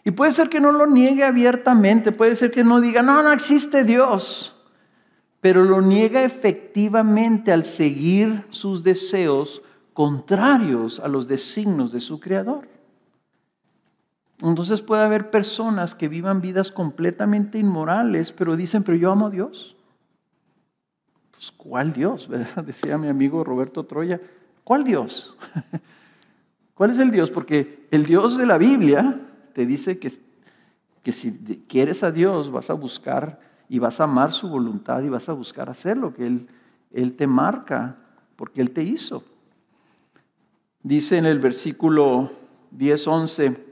[0.06, 3.32] Y puede ser que no lo niegue abiertamente, puede ser que no diga, no, no
[3.34, 4.56] existe Dios,
[5.42, 9.64] pero lo niega efectivamente al seguir sus deseos
[9.94, 12.68] contrarios a los designos de su Creador.
[14.44, 19.32] Entonces puede haber personas que vivan vidas completamente inmorales, pero dicen, pero yo amo a
[19.32, 19.76] Dios.
[21.32, 22.30] Pues, ¿cuál Dios?
[22.66, 24.22] Decía mi amigo Roberto Troya,
[24.64, 25.36] ¿cuál Dios?
[26.76, 27.32] ¿Cuál es el Dios?
[27.32, 29.20] Porque el Dios de la Biblia
[29.56, 30.12] te dice que,
[31.02, 31.32] que si
[31.70, 33.40] quieres a Dios vas a buscar
[33.70, 36.48] y vas a amar su voluntad y vas a buscar hacer lo que Él,
[36.92, 37.96] Él te marca,
[38.36, 39.24] porque Él te hizo.
[40.84, 42.32] Dice en el versículo
[42.72, 43.66] 10, 11,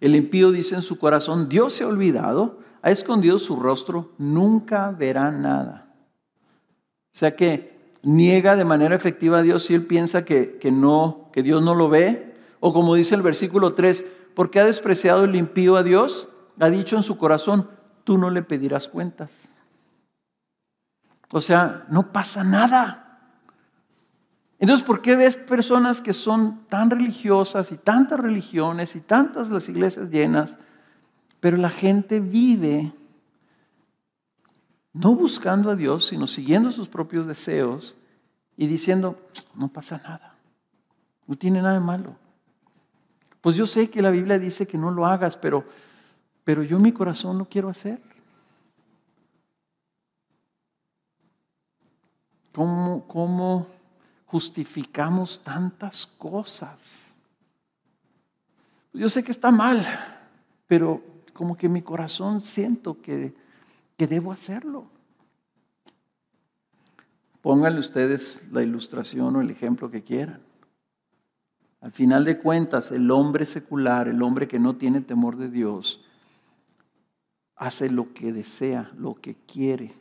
[0.00, 4.90] el impío dice en su corazón, Dios se ha olvidado, ha escondido su rostro, nunca
[4.92, 5.94] verá nada.
[7.12, 11.28] O sea que niega de manera efectiva a Dios si él piensa que, que, no,
[11.34, 12.32] que Dios no lo ve.
[12.60, 16.28] O como dice el versículo 3, porque ha despreciado el impío a Dios,
[16.60, 17.70] ha dicho en su corazón,
[18.04, 19.30] tú no le pedirás cuentas.
[21.32, 23.00] O sea, no pasa nada.
[24.58, 29.68] Entonces, ¿por qué ves personas que son tan religiosas y tantas religiones y tantas las
[29.68, 30.56] iglesias llenas,
[31.40, 32.92] pero la gente vive
[34.92, 37.96] no buscando a Dios, sino siguiendo sus propios deseos
[38.56, 39.18] y diciendo,
[39.54, 40.36] no pasa nada,
[41.26, 42.23] no tiene nada de malo.
[43.44, 45.64] Pues yo sé que la Biblia dice que no lo hagas, pero,
[46.42, 48.00] pero yo en mi corazón lo quiero hacer.
[52.52, 53.68] ¿Cómo, ¿Cómo
[54.24, 57.14] justificamos tantas cosas?
[58.92, 59.86] Yo sé que está mal,
[60.66, 61.00] pero
[61.32, 63.34] como que en mi corazón siento que
[63.96, 64.86] que debo hacerlo.
[67.40, 70.40] Pónganle ustedes la ilustración o el ejemplo que quieran.
[71.84, 76.02] Al final de cuentas, el hombre secular, el hombre que no tiene temor de Dios,
[77.56, 79.92] hace lo que desea, lo que quiere.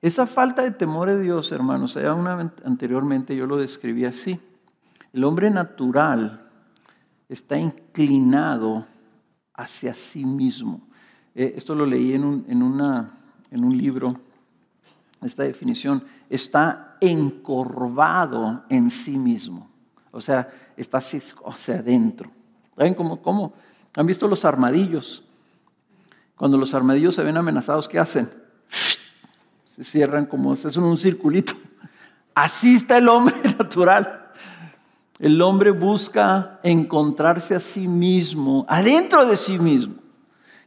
[0.00, 4.38] Esa falta de temor de Dios, hermanos, anteriormente yo lo describí así.
[5.12, 6.48] El hombre natural
[7.28, 8.86] está inclinado
[9.54, 10.82] hacia sí mismo.
[11.34, 13.10] Eh, esto lo leí una,
[13.50, 14.20] en un libro,
[15.20, 19.71] esta definición, está encorvado en sí mismo.
[20.12, 22.30] O sea, está hacia adentro.
[22.76, 23.54] ¿Saben cómo, cómo?
[23.96, 25.24] ¿Han visto los armadillos?
[26.36, 28.30] Cuando los armadillos se ven amenazados, ¿qué hacen?
[28.68, 31.54] Se cierran como, es un circulito.
[32.34, 34.30] Así está el hombre natural.
[35.18, 39.94] El hombre busca encontrarse a sí mismo, adentro de sí mismo.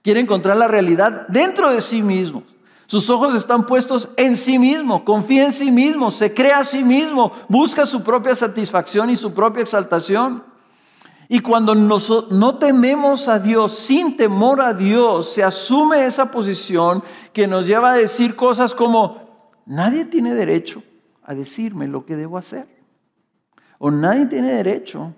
[0.02, 2.44] Quiere encontrar la realidad dentro de sí mismo.
[2.88, 6.84] Sus ojos están puestos en sí mismo, confía en sí mismo, se crea a sí
[6.84, 10.44] mismo, busca su propia satisfacción y su propia exaltación.
[11.28, 17.48] Y cuando no tememos a Dios, sin temor a Dios, se asume esa posición que
[17.48, 20.84] nos lleva a decir cosas como, nadie tiene derecho
[21.24, 22.68] a decirme lo que debo hacer.
[23.80, 25.16] O nadie tiene derecho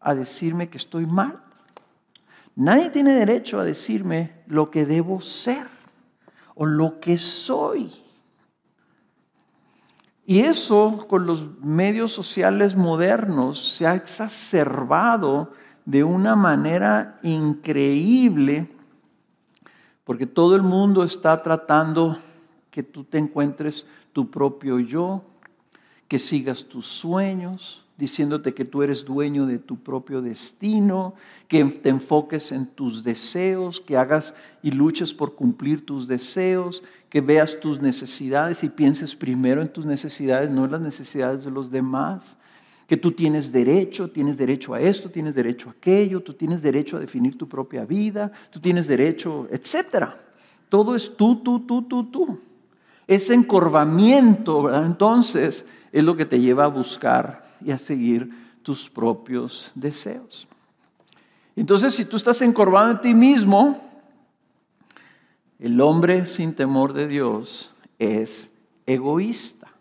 [0.00, 1.42] a decirme que estoy mal.
[2.56, 5.73] Nadie tiene derecho a decirme lo que debo ser
[6.54, 7.92] o lo que soy.
[10.26, 15.52] Y eso con los medios sociales modernos se ha exacerbado
[15.84, 18.70] de una manera increíble
[20.04, 22.18] porque todo el mundo está tratando
[22.70, 25.24] que tú te encuentres tu propio yo,
[26.06, 31.14] que sigas tus sueños, diciéndote que tú eres dueño de tu propio destino,
[31.46, 37.20] que te enfoques en tus deseos, que hagas y luches por cumplir tus deseos, que
[37.20, 41.70] veas tus necesidades y pienses primero en tus necesidades, no en las necesidades de los
[41.70, 42.36] demás,
[42.88, 46.96] que tú tienes derecho, tienes derecho a esto, tienes derecho a aquello, tú tienes derecho
[46.96, 50.20] a definir tu propia vida, tú tienes derecho, etcétera.
[50.68, 52.40] Todo es tú, tú, tú, tú, tú.
[53.06, 54.74] Ese encorvamiento.
[54.74, 58.30] Entonces, es lo que te lleva a buscar y a seguir
[58.62, 60.46] tus propios deseos.
[61.56, 63.80] Entonces, si tú estás encorvado en ti mismo,
[65.58, 68.52] el hombre sin temor de Dios es
[68.86, 69.72] egoísta.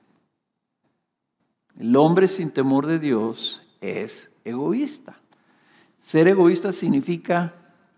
[1.78, 5.17] El hombre sin temor de Dios es egoísta.
[6.00, 7.54] Ser egoísta significa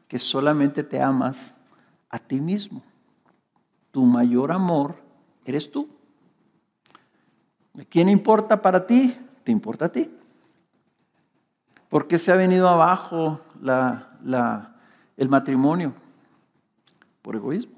[0.08, 1.56] que solamente te amas
[2.10, 2.82] a ti mismo.
[3.92, 4.96] Tu mayor amor
[5.44, 5.90] eres tú.
[7.90, 9.18] ¿Quién importa para ti?
[9.46, 10.10] ¿Te importa a ti?
[11.88, 13.40] ¿Por qué se ha venido abajo
[15.16, 15.94] el matrimonio?
[17.22, 17.76] Por egoísmo.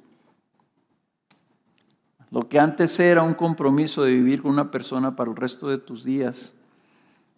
[2.31, 5.77] Lo que antes era un compromiso de vivir con una persona para el resto de
[5.77, 6.55] tus días,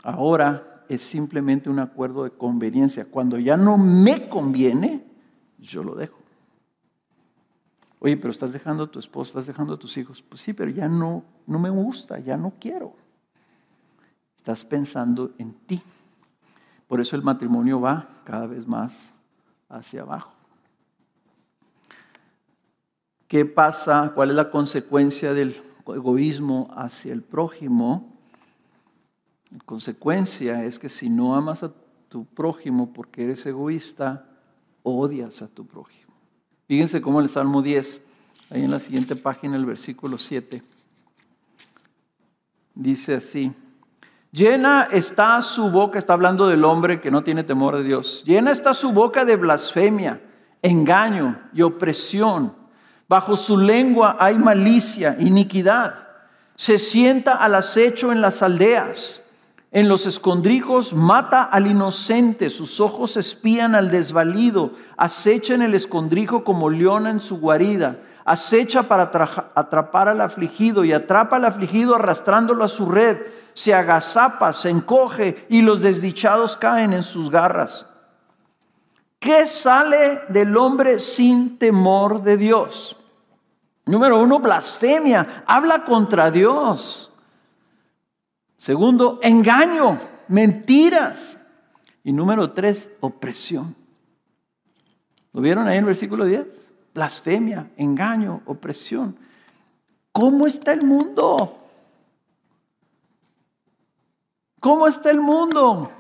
[0.04, 3.06] ahora es simplemente un acuerdo de conveniencia.
[3.06, 5.06] Cuando ya no me conviene,
[5.58, 6.20] yo lo dejo.
[7.98, 10.22] Oye, pero estás dejando a tu esposa, estás dejando a tus hijos.
[10.22, 12.94] Pues sí, pero ya no, no me gusta, ya no quiero.
[14.40, 15.82] Estás pensando en ti.
[16.88, 19.14] Por eso el matrimonio va cada vez más
[19.70, 20.34] hacia abajo.
[23.28, 24.12] ¿Qué pasa?
[24.16, 28.18] ¿Cuál es la consecuencia del egoísmo hacia el prójimo?
[29.52, 31.72] La consecuencia es que si no amas a
[32.08, 34.26] tu prójimo porque eres egoísta,
[34.82, 36.12] odias a tu prójimo.
[36.68, 38.04] Fíjense cómo el Salmo 10,
[38.50, 40.64] ahí en la siguiente página, el versículo 7,
[42.74, 43.54] dice así.
[44.32, 48.24] Llena está su boca, está hablando del hombre que no tiene temor de Dios.
[48.26, 50.22] Llena está su boca de blasfemia.
[50.62, 52.54] engaño y opresión.
[53.08, 56.08] Bajo su lengua hay malicia, iniquidad.
[56.56, 59.22] Se sienta al acecho en las aldeas.
[59.72, 66.44] En los escondrijos mata al inocente, sus ojos espían al desvalido, acecha en el escondrijo
[66.44, 68.00] como leona en su guarida,
[68.30, 69.12] acecha para
[69.56, 73.18] atrapar al afligido y atrapa al afligido arrastrándolo a su red,
[73.54, 77.88] se agazapa, se encoge y los desdichados caen en sus garras.
[79.18, 82.96] ¿Qué sale del hombre sin temor de Dios?
[83.88, 87.12] Número uno, blasfemia, habla contra Dios.
[88.58, 91.40] Segundo, engaño, mentiras.
[92.04, 93.76] Y número tres, opresión.
[95.34, 96.69] ¿Lo vieron ahí en el versículo 10?
[97.00, 99.18] Blasfemia, engaño, opresión.
[100.12, 101.58] ¿Cómo está el mundo?
[104.60, 105.94] ¿Cómo está el mundo?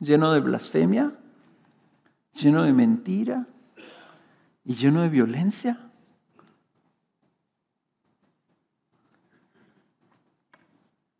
[0.00, 1.16] Lleno de blasfemia,
[2.32, 3.46] lleno de mentira
[4.64, 5.78] y lleno de violencia.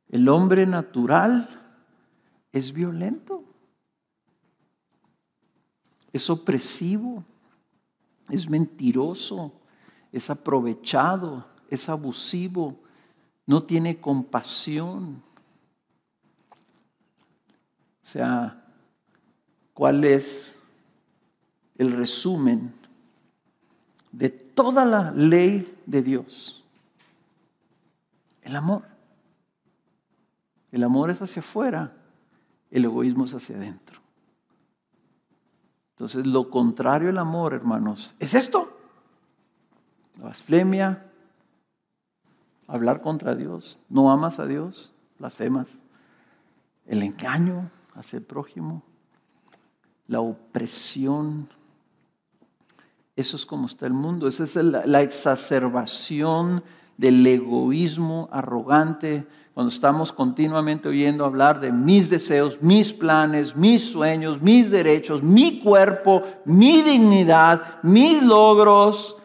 [0.09, 1.49] El hombre natural
[2.51, 3.45] es violento,
[6.13, 7.25] es opresivo,
[8.31, 9.53] es mentiroso,
[10.13, 12.77] es aprovechado, es abusivo,
[13.47, 15.23] no tiene compasión.
[18.03, 18.65] O sea,
[19.73, 20.61] ¿cuál es
[21.77, 22.73] el resumen
[24.13, 26.65] de toda la ley de Dios.
[28.43, 28.85] El amor.
[30.71, 31.93] El amor es hacia afuera,
[32.71, 33.94] el egoísmo es hacia adentro.
[35.95, 38.77] Entonces, lo contrario al amor, hermanos, es esto.
[40.17, 41.07] La blasfemia,
[42.67, 45.79] hablar contra Dios, no amas a Dios, blasfemas.
[46.87, 48.83] El engaño hacia el prójimo,
[50.09, 51.49] la opresión,
[53.15, 56.65] eso es como está el mundo, esa es la, exacerbación
[56.97, 64.43] del egoísmo arrogante, cuando estamos continuamente oyendo hablar de mis deseos, mis planes, mis sueños,
[64.43, 69.17] mis derechos, mi cuerpo, mi dignidad, mis logros.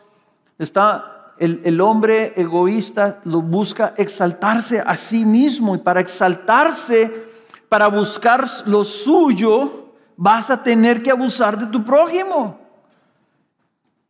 [0.59, 7.25] Está el, hombre egoísta lo busca exaltarse a sí mismo y para exaltarse,
[7.67, 12.59] para buscar lo suyo, vas a tener que abusar de tu prójimo.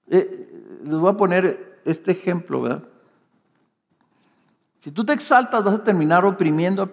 [0.09, 2.83] Eh, les voy a poner este ejemplo, ¿verdad?
[4.89, 6.89] Si tú te exaltas, vas a terminar oprimiendo,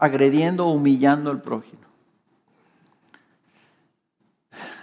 [0.00, 1.82] agrediendo, humillando al prójimo.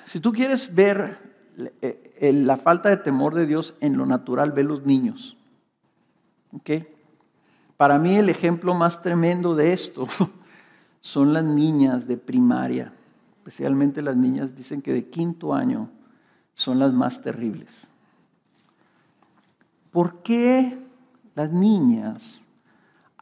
[0.05, 1.17] Si tú quieres ver
[1.81, 5.35] eh, la falta de temor de Dios en lo natural, ve los niños.
[6.53, 6.69] ¿Ok?
[7.75, 10.07] Para mí el ejemplo más tremendo de esto
[11.01, 12.93] son las niñas de primaria,
[13.39, 15.89] especialmente las niñas, dicen que de quinto año
[16.53, 17.91] son las más terribles.
[19.91, 20.79] ¿Por qué
[21.35, 22.42] las niñas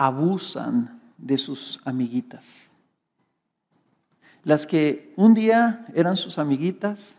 [0.06, 2.70] abusan de sus amiguitas?
[4.44, 7.18] Las que un día eran sus amiguitas,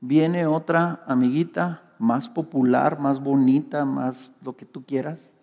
[0.00, 5.34] viene otra amiguita más popular, más bonita, más lo que tú quieras,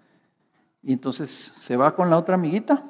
[0.81, 1.29] y entonces
[1.59, 2.83] se va con la otra amiguita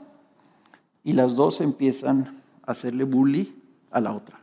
[1.04, 3.56] y las dos empiezan a hacerle bully
[3.90, 4.40] a la otra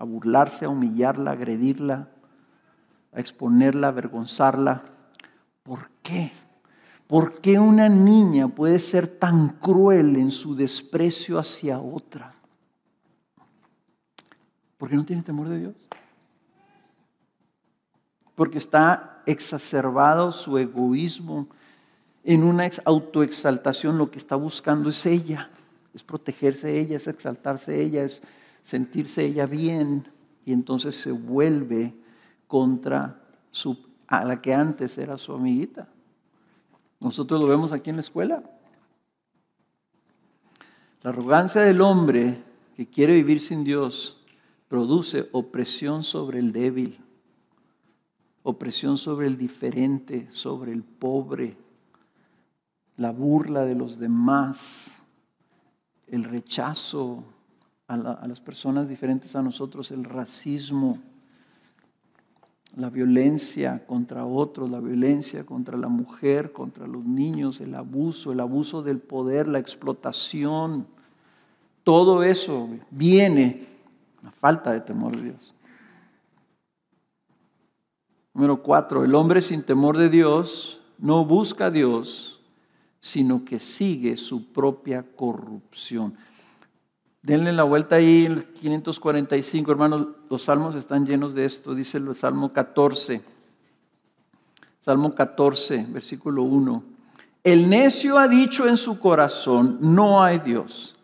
[0.00, 2.08] a burlarse, a humillarla, a agredirla,
[3.12, 4.82] a exponerla, a avergonzarla.
[5.62, 6.32] ¿Por qué?
[7.10, 12.32] ¿Por qué una niña puede ser tan cruel en su desprecio hacia otra?
[14.78, 15.74] Porque no tiene temor de Dios.
[18.36, 21.48] Porque está exacerbado su egoísmo
[22.22, 23.98] en una autoexaltación.
[23.98, 25.50] Lo que está buscando es ella,
[25.92, 28.22] es protegerse ella, es exaltarse ella, es
[28.62, 30.06] sentirse ella bien
[30.44, 31.92] y entonces se vuelve
[32.46, 35.88] contra su, a la que antes era su amiguita.
[37.00, 38.42] Nosotros lo vemos aquí en la escuela.
[41.02, 42.44] La arrogancia del hombre
[42.76, 44.22] que quiere vivir sin Dios
[44.68, 47.00] produce opresión sobre el débil,
[48.42, 51.56] opresión sobre el diferente, sobre el pobre,
[52.98, 55.02] la burla de los demás,
[56.06, 57.24] el rechazo
[57.88, 60.98] a, las personas diferentes a nosotros, el racismo,
[62.76, 68.40] la violencia contra otros, la violencia contra la mujer, contra los niños, el abuso, el
[68.40, 70.86] abuso del poder, la explotación,
[71.82, 73.66] todo eso viene
[74.22, 75.54] la falta de temor de Dios.
[78.34, 82.40] Número cuatro, el hombre sin temor de Dios no busca a Dios,
[83.00, 86.16] sino que sigue su propia corrupción.
[87.22, 92.14] Denle la vuelta ahí, el 545, hermanos, los salmos están llenos de esto, dice el
[92.14, 93.20] Salmo 14.
[94.82, 96.82] Salmo 14, versículo 1.
[97.44, 100.96] El necio ha dicho en su corazón, no hay Dios.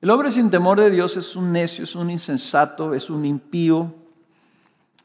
[0.00, 3.92] El hombre sin temor de Dios es un necio, es un insensato, es un impío.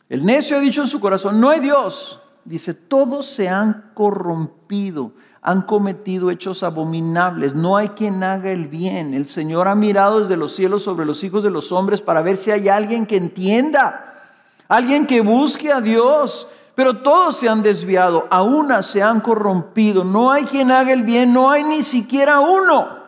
[0.10, 2.20] El necio ha dicho en su corazón, no hay Dios.
[2.46, 9.16] Dice, todos se han corrompido, han cometido hechos abominables, no hay quien haga el bien.
[9.16, 12.38] El Señor ha mirado desde los cielos sobre los hijos de los hombres para ver
[12.38, 14.36] si hay alguien que entienda,
[14.68, 16.48] alguien que busque a Dios.
[16.76, 20.04] Pero todos se han desviado, a una se han corrompido.
[20.04, 23.02] No hay quien haga el bien, no hay ni siquiera uno.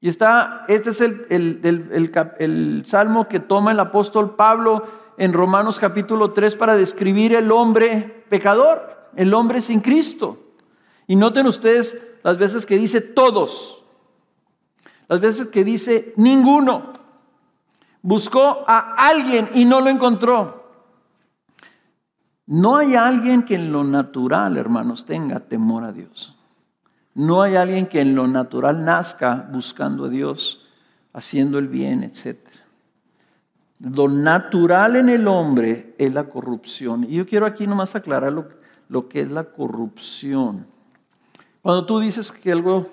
[0.00, 4.84] Y está, este es el, salmo que toma el apóstol Pablo
[5.16, 10.45] en Romanos capítulo 3 para describir el hombre pecador, el hombre sin Cristo.
[11.06, 13.82] Y noten ustedes las veces que dice todos,
[15.08, 16.92] las veces que dice ninguno.
[18.02, 20.64] Buscó a alguien y no lo encontró.
[22.46, 26.36] No hay alguien que en lo natural, hermanos, tenga temor a Dios.
[27.14, 30.64] No hay alguien que en lo natural nazca buscando a Dios,
[31.12, 32.38] haciendo el bien, etc.
[33.80, 37.04] Lo natural en el hombre es la corrupción.
[37.04, 38.48] Y yo quiero aquí nomás aclarar lo,
[38.88, 40.66] lo que es la corrupción.
[41.66, 42.86] Cuando tú dices que algo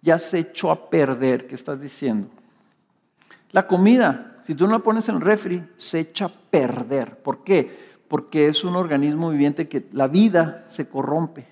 [0.00, 2.28] ya se echó a perder, ¿qué estás diciendo?
[3.50, 7.18] La comida, si tú no la pones en el refri, se echa a perder.
[7.18, 7.88] ¿Por qué?
[8.08, 11.46] porque es un organismo viviente que la vida se corrompe,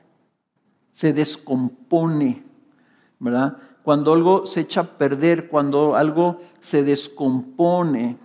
[0.90, 2.42] se descompone,
[3.18, 3.59] ¿verdad?
[3.82, 8.16] Cuando algo se echa a perder, cuando algo se descompone,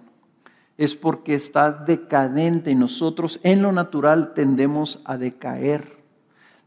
[0.78, 5.98] es porque está decadente y nosotros en lo natural tendemos a decaer,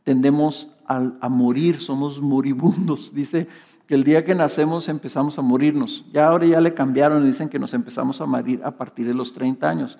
[0.04, 3.12] tendemos a, morir, somos moribundos.
[3.14, 3.49] Dice
[3.87, 6.05] que el día que nacemos empezamos a morirnos.
[6.12, 9.35] Ya ahora ya le cambiaron dicen que nos empezamos a morir a partir de los
[9.35, 9.99] 30 años.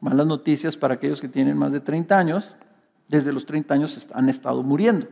[0.00, 2.54] Malas noticias para aquellos que tienen más de 30 años,
[3.08, 5.08] desde los 30 años han estado muriendo.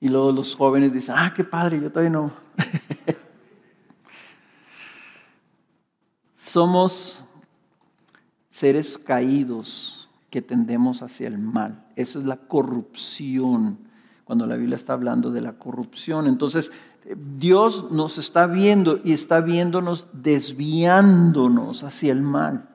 [0.00, 2.32] Y luego los jóvenes dicen, ah, qué padre, yo todavía no.
[6.36, 7.24] Somos
[8.48, 9.97] seres caídos
[10.30, 11.84] que tendemos hacia el mal.
[11.96, 13.78] Eso es la corrupción,
[14.24, 16.26] cuando la Biblia está hablando de la corrupción.
[16.26, 16.70] Entonces,
[17.36, 22.68] Dios nos está viendo y está viéndonos desviándonos hacia el mal.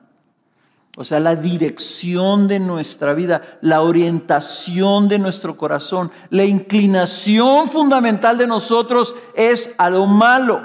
[0.96, 8.38] O sea, la dirección de nuestra vida, la orientación de nuestro corazón, la inclinación fundamental
[8.38, 10.62] de nosotros es a lo malo.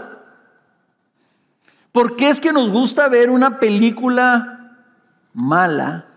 [1.92, 4.76] ¿Por qué es que nos gusta ver una película
[5.34, 6.09] mala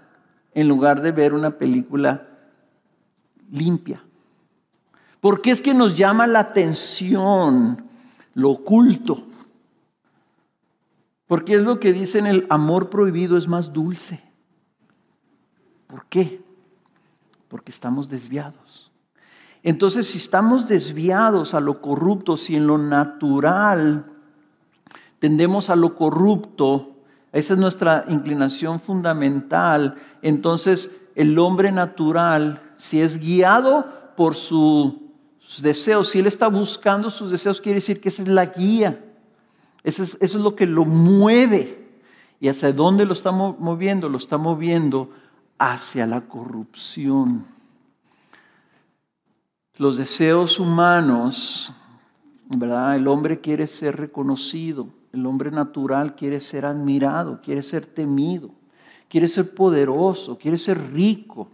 [0.55, 2.29] en lugar de ver una película
[3.51, 4.03] limpia?
[5.21, 7.87] ¿Por qué es que nos llama la atención
[8.35, 9.27] lo oculto?
[11.27, 14.21] Porque es lo que dicen el amor prohibido es más dulce.
[15.87, 16.43] ¿Por qué?
[17.49, 18.91] Porque estamos desviados.
[19.63, 24.07] Entonces, si estamos desviados a lo corrupto, si en lo natural
[25.21, 26.92] tendemos a lo corrupto,
[27.33, 35.03] esa es nuestra inclinación fundamental, entonces el hombre natural, si es guiado por su
[35.53, 39.05] sus deseos, si Él está buscando sus deseos, quiere decir que esa es la guía.
[39.83, 41.91] Eso es, eso es lo que lo mueve.
[42.41, 44.09] ¿Y hacia dónde lo está moviendo?
[44.09, 45.11] Lo está moviendo
[45.59, 47.45] hacia la corrupción.
[49.77, 51.73] Los deseos humanos,
[52.57, 52.97] ¿verdad?
[52.97, 58.51] El hombre quiere ser reconocido, el hombre natural quiere ser admirado, quiere ser temido,
[59.09, 61.49] quiere ser poderoso, quiere ser rico,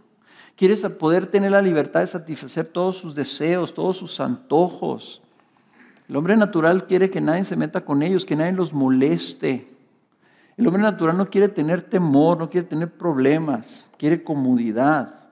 [0.59, 5.21] Quieres poder tener la libertad de satisfacer todos sus deseos, todos sus antojos.
[6.09, 9.73] El hombre natural quiere que nadie se meta con ellos, que nadie los moleste.
[10.57, 15.29] El hombre natural no quiere tener temor, no quiere tener problemas, quiere comodidad,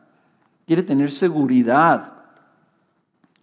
[0.66, 2.14] quiere tener seguridad.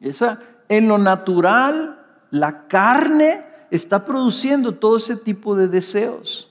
[0.00, 0.38] Esa,
[0.70, 6.50] en lo natural, la carne está produciendo todo ese tipo de deseos.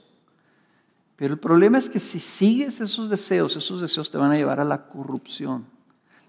[1.16, 4.59] Pero el problema es que si sigues esos deseos, esos deseos te van a llevar
[4.59, 5.66] a la corrupción.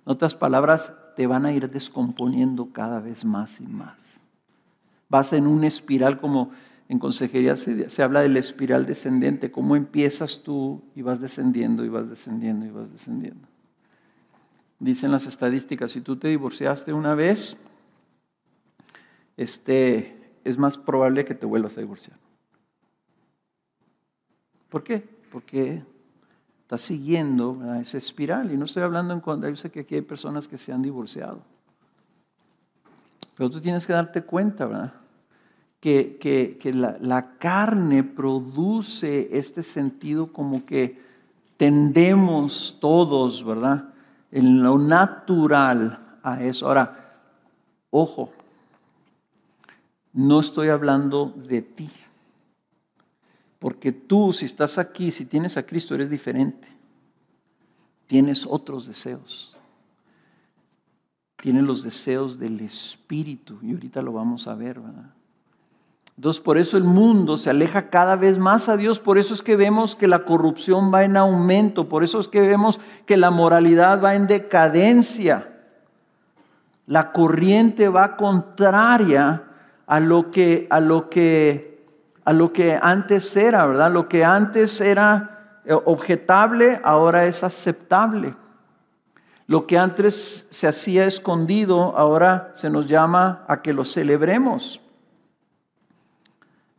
[0.07, 3.99] En otras palabras, te van a ir descomponiendo cada vez más y más.
[5.09, 6.51] Vas en una espiral como
[6.89, 12.09] en consejería se, habla del espiral descendente, cómo empiezas tú y vas descendiendo y vas
[12.11, 13.49] descendiendo y vas descendiendo.
[14.79, 17.57] Dicen las estadísticas, si tú te divorciaste una vez,
[19.37, 22.17] este, es más probable que te vuelvas a divorciar.
[24.69, 25.03] ¿Por qué?
[25.33, 25.83] Porque
[26.63, 28.53] está siguiendo esa espiral.
[28.53, 30.83] Y no estoy hablando en cuando yo sé que aquí hay personas que se han
[30.83, 31.41] divorciado.
[33.37, 34.93] Pero tú tienes que darte cuenta, ¿verdad?
[35.85, 40.99] que, la, la, carne produce este sentido como que
[41.59, 43.91] tendemos todos, ¿verdad?
[44.33, 46.67] En lo natural a eso.
[46.67, 47.19] Ahora,
[47.91, 48.33] ojo,
[50.15, 51.91] no estoy hablando de ti.
[53.59, 56.69] Porque tú, si estás aquí, si tienes a Cristo, eres diferente.
[58.07, 59.57] Tienes otros deseos.
[61.37, 63.59] Tienes los deseos del Espíritu.
[63.61, 65.11] Y ahorita lo vamos a ver, ¿verdad?
[66.17, 69.43] Entonces, por eso el mundo se aleja cada vez más a Dios, por eso es
[69.43, 73.33] que vemos que la corrupción va en aumento, por eso es que vemos que la
[73.33, 75.51] moralidad va en decadencia.
[76.87, 79.43] La corriente va contraria
[79.87, 81.85] a lo que, a lo que,
[82.25, 83.93] a lo que antes era, ¿verdad?
[83.93, 88.35] Lo que antes era eh, objetable, ahora es aceptable.
[89.47, 94.81] Lo que antes se hacía escondido, ahora se nos llama a que lo celebremos.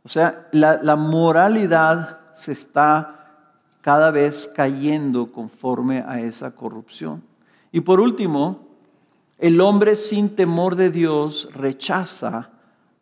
[0.03, 3.41] O sea, la, moralidad se está
[3.81, 7.23] cada vez cayendo conforme a esa corrupción.
[7.71, 8.67] Y por último,
[9.39, 12.49] el hombre sin temor de Dios rechaza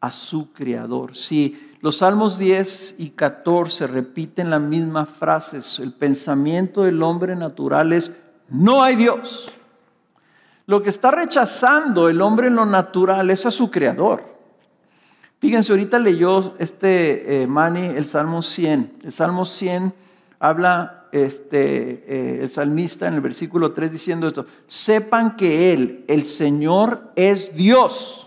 [0.04, 1.16] a su creador.
[1.16, 7.94] Si los Salmos 10 y 14 repiten la misma frase, el pensamiento del hombre natural
[7.94, 8.12] es,
[8.50, 9.50] no hay Dios.
[10.66, 14.26] Lo que está rechazando el hombre en lo natural es a su creador.
[15.40, 18.98] Fíjense, ahorita leyó este eh, Mani el Salmo 100.
[19.06, 19.94] El Salmo 100
[20.38, 26.26] habla este, eh, el salmista en el versículo 3 diciendo esto, sepan que Él, el
[26.26, 28.23] Señor, es Dios.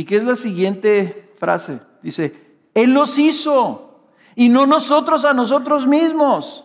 [0.00, 1.78] ¿Y qué es la siguiente frase?
[2.00, 2.32] Dice,
[2.72, 4.00] Él los hizo
[4.34, 6.64] y no nosotros a nosotros mismos.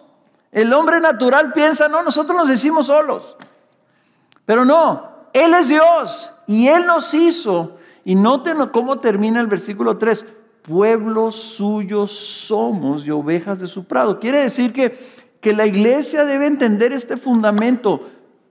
[0.54, 3.36] El hombre natural piensa, no, nosotros nos decimos solos.
[4.46, 7.76] Pero no, Él es Dios y Él nos hizo
[8.06, 10.26] y noten cómo termina el versículo 3.
[10.62, 14.18] Pueblos suyos somos y ovejas de su prado.
[14.18, 14.98] Quiere decir que,
[15.42, 18.00] que la iglesia debe entender este fundamento.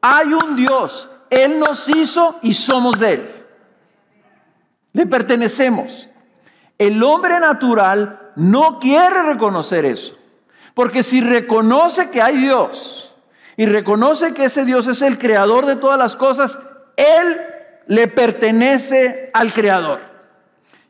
[0.03, 3.44] Hay un Dios, Él nos hizo y somos de Él.
[4.95, 6.09] Le pertenecemos.
[6.79, 10.17] El hombre natural no quiere reconocer eso.
[10.73, 13.15] Porque si reconoce que hay Dios
[13.57, 16.59] y reconoce que ese Dios es el creador de todas las cosas,
[16.97, 17.41] Él
[17.87, 20.01] le pertenece al Creador.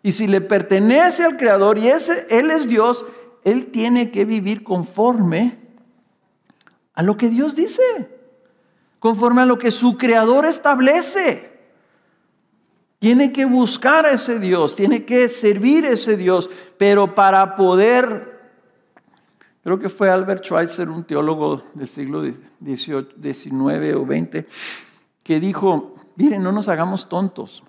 [0.02, 3.04] Y si le pertenece al Creador y ese, Él es Dios,
[3.44, 5.58] Él tiene que vivir conforme
[6.94, 7.82] a lo que Dios dice,
[8.98, 11.53] conforme a lo que su Creador establece.
[13.04, 16.48] Tiene que buscar a ese Dios, tiene que servir a ese Dios,
[16.78, 18.40] pero para poder,
[19.62, 24.46] creo que fue Albert Schweitzer, un teólogo del siglo XIX o XX,
[25.22, 27.62] que dijo, Miren, no nos hagamos tontos.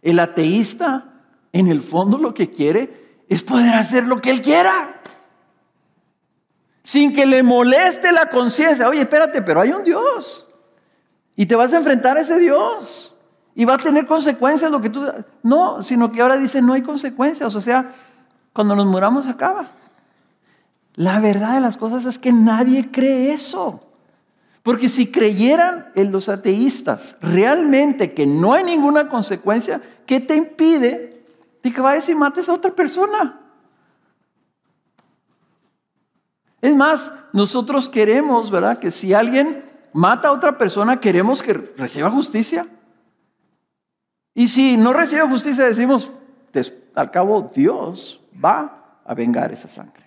[0.00, 1.12] El ateísta,
[1.52, 5.02] en el fondo, lo que quiere es poder hacer lo que él quiera.
[6.82, 8.88] Sin que le moleste la conciencia.
[8.88, 10.48] Oye, espérate, pero hay un Dios.
[11.36, 13.11] Y te vas a enfrentar a ese Dios.
[13.54, 15.06] Y va a tener consecuencias lo que tú...
[15.42, 17.54] No, sino que ahora dice, no hay consecuencias.
[17.54, 17.92] O sea,
[18.52, 19.68] cuando nos muramos acaba.
[20.94, 23.80] La verdad de las cosas es que nadie cree eso.
[24.62, 31.24] Porque si creyeran en los ateístas realmente que no hay ninguna consecuencia, ¿qué te impide
[31.62, 33.40] de que vayas y mates a otra persona?
[36.60, 38.78] Es más, nosotros queremos, ¿verdad?
[38.78, 42.66] Que si alguien mata a otra persona, queremos que reciba justicia.
[44.34, 46.10] Y si no recibe justicia, decimos,
[46.94, 50.02] al cabo Dios va a vengar esa sangre.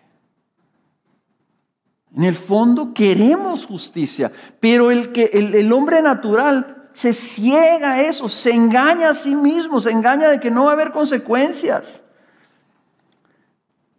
[2.15, 8.29] En el fondo queremos justicia, pero el, que, el, hombre natural se ciega a eso,
[8.29, 12.05] se engaña a sí mismo, se engaña de que no va a haber consecuencias.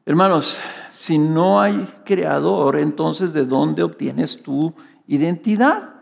[0.07, 0.57] Hermanos,
[0.93, 4.73] si no hay creador, entonces ¿de dónde obtienes tu
[5.07, 5.96] identidad?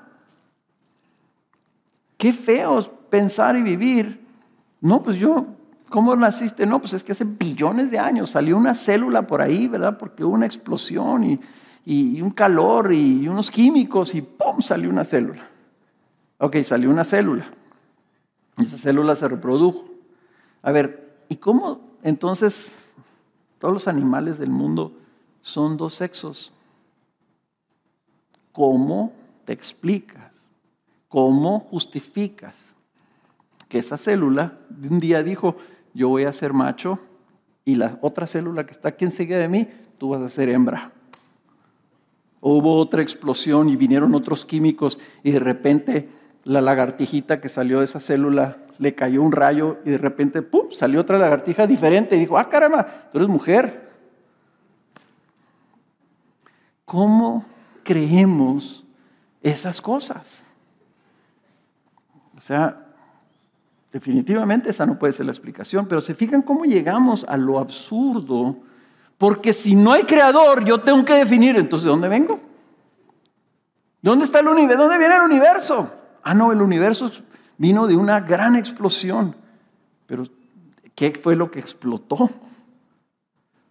[2.24, 4.26] Qué feo pensar y vivir.
[4.80, 5.46] No, pues yo,
[5.90, 6.64] ¿cómo naciste?
[6.64, 9.98] No, pues es que hace billones de años salió una célula por ahí, ¿verdad?
[9.98, 11.40] Porque hubo una explosión y
[11.84, 14.60] y, un calor y unos químicos y ¡pum!
[14.60, 15.48] salió una célula.
[16.38, 17.50] Ok, salió una célula.
[18.56, 19.84] Esa célula se reprodujo.
[20.62, 22.86] A ver, ¿y cómo entonces
[23.58, 24.92] todos los animales del mundo
[25.42, 26.52] son dos sexos?
[28.52, 29.12] ¿Cómo
[29.44, 30.23] te explicas?
[31.14, 32.74] ¿Cómo justificas
[33.68, 34.58] que esa célula
[34.90, 35.54] un día dijo,
[35.92, 36.98] yo voy a ser macho
[37.64, 40.90] y la otra célula que está aquí enseguida de mí, tú vas a ser hembra?
[42.40, 46.08] hubo otra explosión y vinieron otros químicos y de repente
[46.42, 50.72] la lagartijita que salió de esa célula le cayó un rayo y de repente, ¡pum!,
[50.72, 53.88] salió otra lagartija diferente y dijo, ah, caramba, tú eres mujer.
[56.84, 57.44] ¿Cómo
[57.84, 58.84] creemos
[59.44, 60.44] esas cosas?
[62.44, 62.76] Sea,
[63.90, 68.58] definitivamente esa no puede ser la explicación, pero se fijan cómo llegamos a lo absurdo,
[69.16, 72.38] porque si no hay creador, yo tengo que definir, entonces, ¿de dónde vengo?
[74.02, 74.82] ¿Dónde está el universo?
[74.82, 75.90] ¿Dónde viene el universo?
[76.22, 77.10] Ah, no, el universo
[77.56, 79.34] vino de una gran explosión.
[80.06, 80.24] Pero,
[80.94, 82.28] ¿qué fue lo que explotó?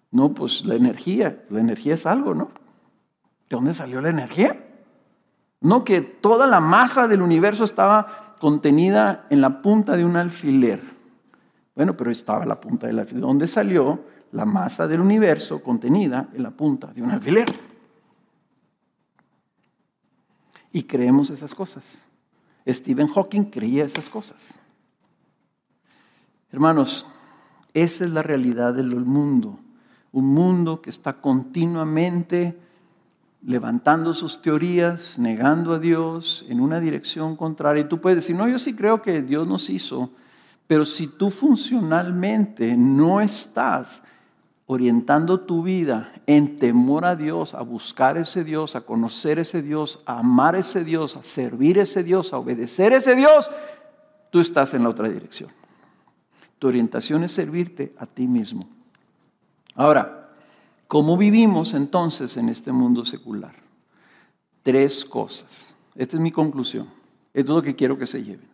[0.09, 1.43] No, pues la energía.
[1.51, 2.45] La energía es algo, ¿no?
[3.47, 4.65] ¿De dónde salió la energía?
[5.61, 10.83] No que toda la masa del universo estaba contenida en la punta de un alfiler.
[11.77, 13.21] Bueno, pero estaba la punta del alfiler.
[13.21, 17.45] ¿De dónde salió la masa del universo contenida en la punta de un alfiler?
[20.73, 22.05] Y creemos esas cosas.
[22.67, 24.59] Stephen Hawking creía esas cosas.
[26.51, 27.05] Hermanos,
[27.73, 29.57] esa es la realidad del mundo.
[30.11, 32.59] Un mundo que está continuamente
[33.45, 37.81] levantando sus teorías, negando a Dios en una dirección contraria.
[37.81, 40.11] Y tú puedes decir, no, yo sí creo que Dios nos hizo,
[40.67, 44.01] pero si tú funcionalmente no estás
[44.65, 49.99] orientando tu vida en temor a Dios, a buscar ese Dios, a conocer ese Dios,
[50.05, 53.51] a amar ese Dios, a servir ese Dios, a obedecer ese Dios,
[54.29, 55.51] tú estás en la otra dirección.
[56.59, 58.61] Tu orientación es servirte a ti mismo.
[59.75, 60.22] Ahora,
[60.93, 63.55] ¿cómo vivimos entonces en este mundo secular?
[64.61, 65.75] Tres cosas.
[65.95, 66.87] Esta es mi conclusión.
[67.33, 68.47] Esto es lo que quiero que se lleven.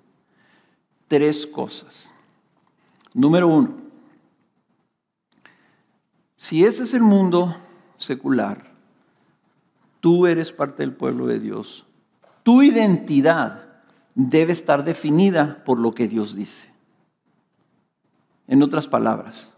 [1.10, 2.10] Tres cosas.
[3.14, 3.74] Número uno,
[6.38, 7.58] si ese es el mundo
[7.98, 8.72] secular,
[10.00, 11.86] tú eres parte del pueblo de Dios.
[12.44, 13.82] Tu identidad
[14.16, 16.70] debe estar definida por lo que Dios dice.
[18.48, 19.54] En otras palabras,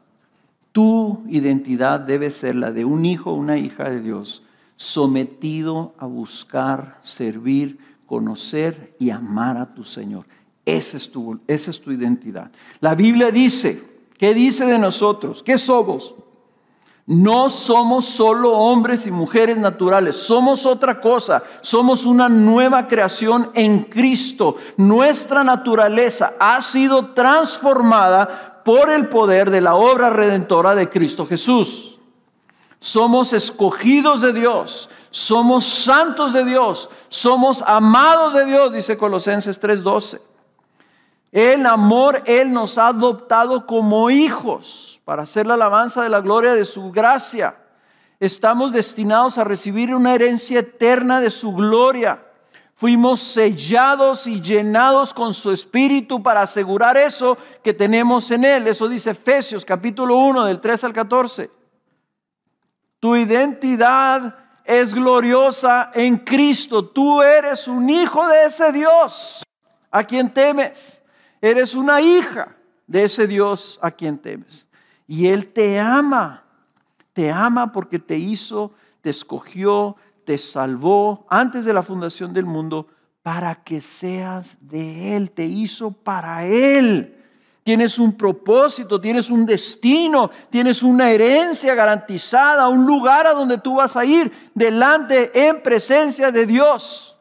[0.71, 4.43] tu identidad debe ser la de un hijo o una hija de Dios,
[4.75, 10.25] sometido a buscar, servir, conocer y amar a tu Señor.
[10.65, 12.51] Esa es tu, esa es tu identidad.
[12.79, 13.83] La Biblia dice,
[14.17, 15.43] ¿qué dice de nosotros?
[15.43, 16.15] ¿Qué somos?
[17.07, 23.83] No somos solo hombres y mujeres naturales, somos otra cosa, somos una nueva creación en
[23.83, 24.55] Cristo.
[24.77, 31.99] Nuestra naturaleza ha sido transformada por el poder de la obra redentora de Cristo Jesús.
[32.79, 40.19] Somos escogidos de Dios, somos santos de Dios, somos amados de Dios, dice Colosenses 3:12.
[41.31, 46.53] El amor, Él nos ha adoptado como hijos para hacer la alabanza de la gloria
[46.53, 47.55] de su gracia.
[48.19, 52.23] Estamos destinados a recibir una herencia eterna de su gloria.
[52.81, 58.67] Fuimos sellados y llenados con su espíritu para asegurar eso que tenemos en él.
[58.67, 61.51] Eso dice Efesios capítulo 1 del 3 al 14.
[62.99, 66.83] Tu identidad es gloriosa en Cristo.
[66.83, 69.43] Tú eres un hijo de ese Dios
[69.91, 71.03] a quien temes.
[71.39, 72.55] Eres una hija
[72.87, 74.67] de ese Dios a quien temes.
[75.05, 76.45] Y Él te ama,
[77.13, 78.71] te ama porque te hizo,
[79.01, 82.87] te escogió, te salvó antes de la fundación del mundo
[83.21, 87.17] para que seas de Él, te hizo para Él.
[87.63, 93.75] Tienes un propósito, tienes un destino, tienes una herencia garantizada, un lugar a donde tú
[93.75, 97.15] vas a ir delante en presencia de Dios.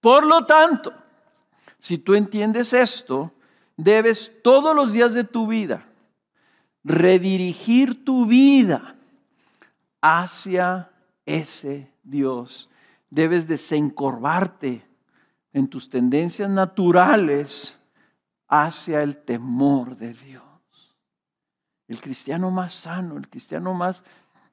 [0.00, 0.92] Por lo tanto,
[1.78, 3.32] si tú entiendes esto,
[3.76, 5.86] debes todos los días de tu vida
[6.84, 8.96] redirigir tu vida
[10.00, 10.90] hacia
[11.26, 12.68] ese Dios.
[13.10, 14.84] Debes desencorvarte
[15.52, 17.78] en tus tendencias naturales
[18.48, 20.42] hacia el temor de Dios.
[21.88, 24.02] El cristiano más sano, el cristiano más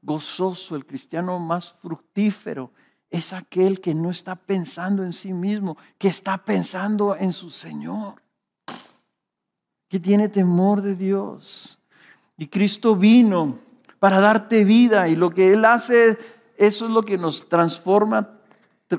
[0.02, 2.72] gozoso, el cristiano más fructífero,
[3.10, 8.22] es aquel que no está pensando en sí mismo, que está pensando en su Señor,
[9.88, 11.80] que tiene temor de Dios.
[12.38, 13.58] Y Cristo vino
[14.00, 16.18] para darte vida y lo que Él hace,
[16.60, 18.38] eso es lo que nos transforma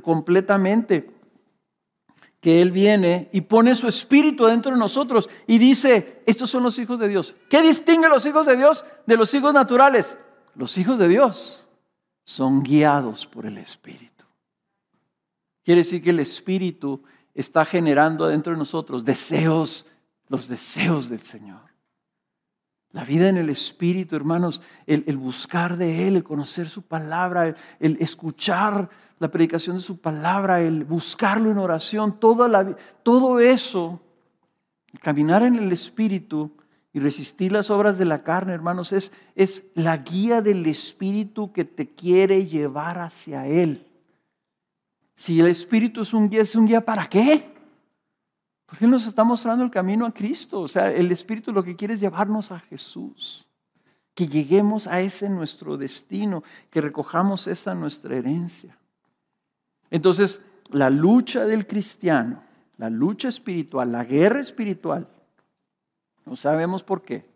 [0.03, 1.11] completamente.
[2.41, 6.79] Que Él viene y pone su espíritu dentro de nosotros y dice, estos son los
[6.79, 7.35] hijos de Dios.
[7.51, 10.17] ¿Qué distingue a los hijos de Dios de los hijos naturales?
[10.55, 11.69] Los hijos de Dios
[12.25, 14.25] son guiados por el espíritu.
[15.63, 17.03] Quiere decir que el espíritu
[17.35, 19.85] está generando dentro de nosotros deseos,
[20.29, 21.70] los deseos del Señor.
[22.93, 27.97] La vida en el Espíritu, hermanos, el, buscar de Él, el conocer su palabra, el,
[28.01, 28.89] escuchar
[29.21, 32.19] la predicación de su palabra, el buscarlo en oración,
[32.49, 34.01] la, todo eso,
[35.01, 36.51] caminar en el Espíritu
[36.93, 41.65] y resistir las obras de la carne, hermanos, es, es la guía del Espíritu que
[41.65, 43.87] te quiere llevar hacia Él.
[45.15, 47.60] Si el Espíritu es un guía, ¿es un guía para qué?
[48.71, 50.61] Porque Él nos está mostrando el camino a Cristo.
[50.61, 53.45] O sea, el Espíritu lo que quiere es llevarnos a Jesús.
[54.15, 58.79] Que lleguemos a ese nuestro destino, que recojamos esa nuestra herencia.
[59.91, 60.41] Entonces,
[60.71, 62.45] la lucha del cristiano,
[62.77, 65.09] la lucha espiritual, la guerra espiritual,
[66.25, 67.27] no sabemos por qué.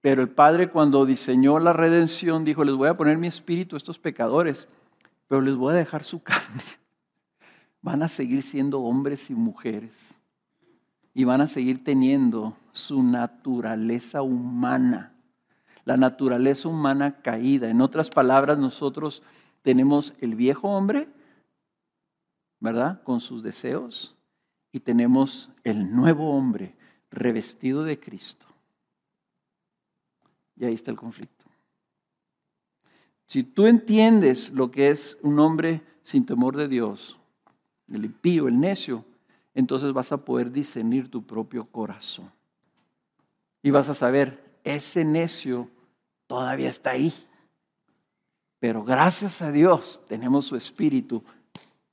[0.00, 3.78] Pero el Padre cuando diseñó la redención dijo, les voy a poner mi espíritu a
[3.78, 4.66] estos pecadores,
[5.28, 6.64] pero les voy a dejar su carne
[7.84, 9.92] van a seguir siendo hombres y mujeres
[11.12, 15.14] y van a seguir teniendo su naturaleza humana,
[15.84, 17.68] la naturaleza humana caída.
[17.68, 19.22] En otras palabras, nosotros
[19.60, 21.08] tenemos el viejo hombre,
[22.58, 23.02] ¿verdad?
[23.02, 24.16] Con sus deseos,
[24.72, 26.74] y tenemos el nuevo hombre
[27.10, 28.46] revestido de Cristo.
[30.56, 31.44] Y ahí está el conflicto.
[33.26, 37.18] Si tú entiendes lo que es un hombre sin temor de Dios,
[37.92, 39.04] el impío, el necio,
[39.54, 42.30] entonces vas a poder discernir tu propio corazón.
[43.62, 45.68] Y vas a saber, ese necio
[46.26, 47.12] todavía está ahí.
[48.58, 51.22] Pero gracias a Dios tenemos su espíritu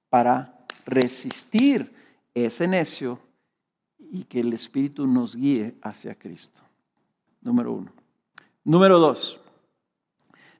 [0.09, 1.93] para resistir
[2.33, 3.19] ese necio
[3.99, 6.61] y que el espíritu nos guíe hacia Cristo.
[7.41, 7.91] Número uno.
[8.63, 9.40] Número dos.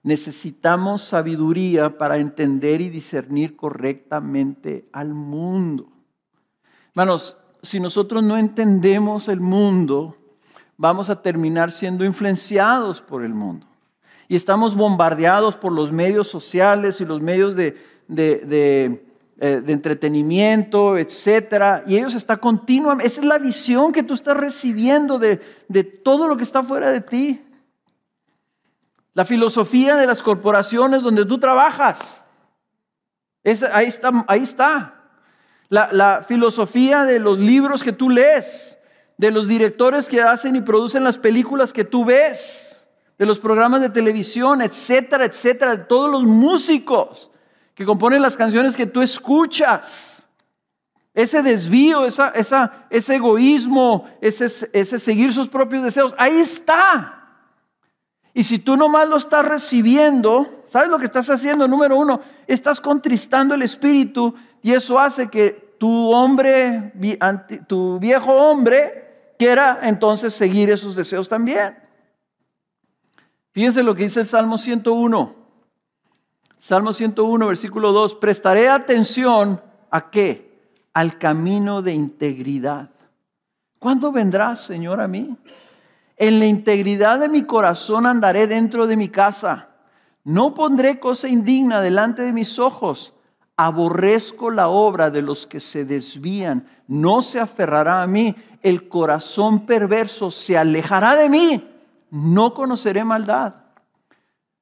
[0.04, 5.90] Necesitamos sabiduría para entender y discernir correctamente al mundo.
[6.90, 10.18] Hermanos, si nosotros no entendemos el mundo,
[10.76, 13.68] vamos a terminar siendo influenciados por el mundo.
[14.28, 17.78] Y estamos bombardeados por los medios sociales y los medios de,
[18.08, 19.06] de,
[19.40, 21.84] eh, entretenimiento, etc.
[21.86, 26.28] Y ellos están continuamente, esa es la visión que tú estás recibiendo de, de todo
[26.28, 27.42] lo que está fuera de ti.
[29.14, 32.24] La filosofía de las corporaciones donde tú trabajas.
[33.74, 34.12] ahí está.
[34.28, 34.96] Ahí está.
[35.70, 38.78] La, la filosofía de los libros que tú lees,
[39.18, 42.76] de los directores que hacen y producen las películas que tú ves,
[43.18, 47.30] de los programas de televisión, etcétera, etcétera, de todos los músicos
[47.76, 50.24] que componen las canciones que tú escuchas.
[51.14, 57.21] Ese desvío, esa, esa, ese egoísmo, ese, ese seguir sus propios deseos, ahí está.
[58.34, 61.68] Y si tú nomás lo estás recibiendo, ¿sabes lo que estás haciendo?
[61.68, 66.94] Número uno, estás contristando el espíritu y eso hace que tu hombre,
[67.68, 71.78] tu viejo hombre, quiera entonces seguir esos deseos también.
[73.52, 75.36] Fíjense lo que dice el Salmo 101.
[76.58, 78.16] Salmo 101, versículo 2.
[78.16, 80.62] Prestaré atención a qué?
[80.94, 82.92] Al camino de integridad.
[83.80, 85.36] ¿Cuándo vendrás, Señor, a mí?
[86.22, 89.70] En la integridad de mi corazón andaré dentro de mi casa.
[90.24, 93.16] No pondré cosa indigna delante de mis ojos.
[93.58, 96.68] Aborrezco la obra de los que se desvían.
[96.86, 98.36] No se aferrará a mí.
[98.62, 101.68] El corazón perverso se alejará de mí.
[102.12, 103.56] No conoceré maldad.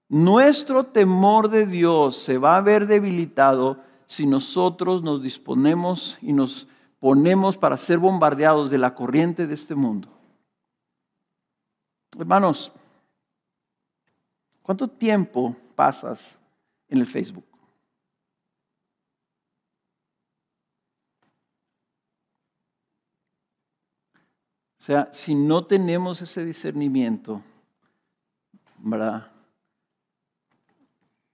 [0.07, 6.70] Nuestro temor de Dios se va a ver debilitado si nosotros nos disponemos y nos
[7.01, 10.18] ponemos para ser bombardeados de la corriente de este mundo.
[12.18, 12.72] Hermanos,
[14.62, 16.38] ¿cuánto tiempo pasas
[16.88, 17.45] en el Facebook?
[24.80, 27.43] O sea, si no tenemos ese discernimiento.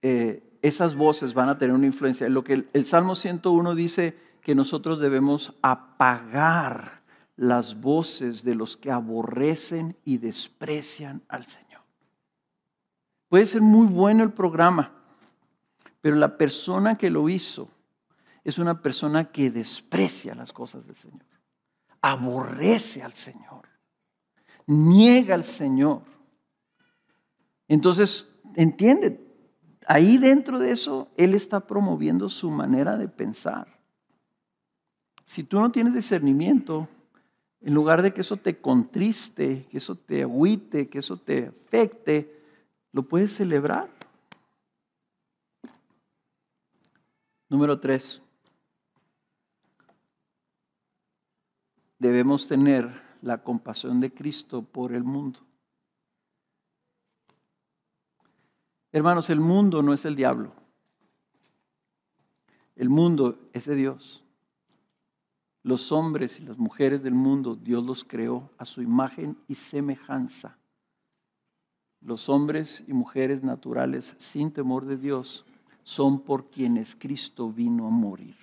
[0.02, 2.28] Eh, esas voces van a tener una influencia.
[2.28, 7.05] Lo que el, el Salmo 101 dice que nosotros debemos apagar
[7.36, 11.82] las voces de los que aborrecen y desprecian al Señor.
[13.28, 14.92] Puede ser muy bueno el programa,
[16.00, 17.68] pero la persona que lo hizo
[18.44, 21.26] es una persona que desprecia las cosas del Señor,
[22.00, 23.68] aborrece al Señor,
[24.66, 26.02] niega al Señor.
[27.68, 29.20] Entonces, entiende,
[29.86, 33.66] ahí dentro de eso, Él está promoviendo su manera de pensar.
[35.24, 36.88] Si tú no tienes discernimiento,
[37.66, 42.40] en lugar de que eso te contriste, que eso te agüite, que eso te afecte,
[42.92, 43.90] lo puedes celebrar.
[47.48, 48.22] Número tres.
[51.98, 55.40] Debemos tener la compasión de Cristo por el mundo.
[58.92, 60.54] Hermanos, el mundo no es el diablo.
[62.76, 64.22] El mundo es de Dios.
[65.66, 70.56] Los hombres y las mujeres del mundo, Dios los creó a su imagen y semejanza.
[72.00, 75.44] Los hombres y mujeres naturales sin temor de Dios
[75.82, 78.36] son por quienes Cristo vino a morir.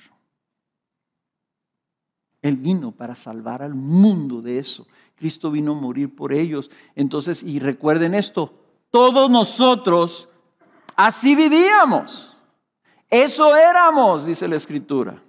[2.41, 4.85] Él vino para salvar al mundo de eso.
[5.15, 6.69] Cristo vino a morir por ellos.
[6.93, 8.53] Entonces, y recuerden esto,
[8.91, 10.27] todos nosotros
[10.97, 12.37] así vivíamos.
[13.09, 15.22] Eso éramos, dice la Escritura.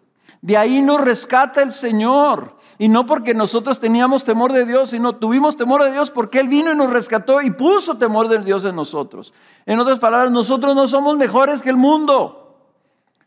[0.45, 2.59] De ahí nos rescata el Señor.
[2.77, 6.49] Y no porque nosotros teníamos temor de Dios, sino tuvimos temor de Dios porque Él
[6.49, 9.33] vino y nos rescató y puso temor de Dios en nosotros.
[9.65, 12.59] En otras palabras, nosotros no somos mejores que el mundo.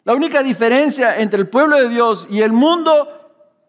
[0.03, 3.07] La única diferencia entre el pueblo de Dios y el mundo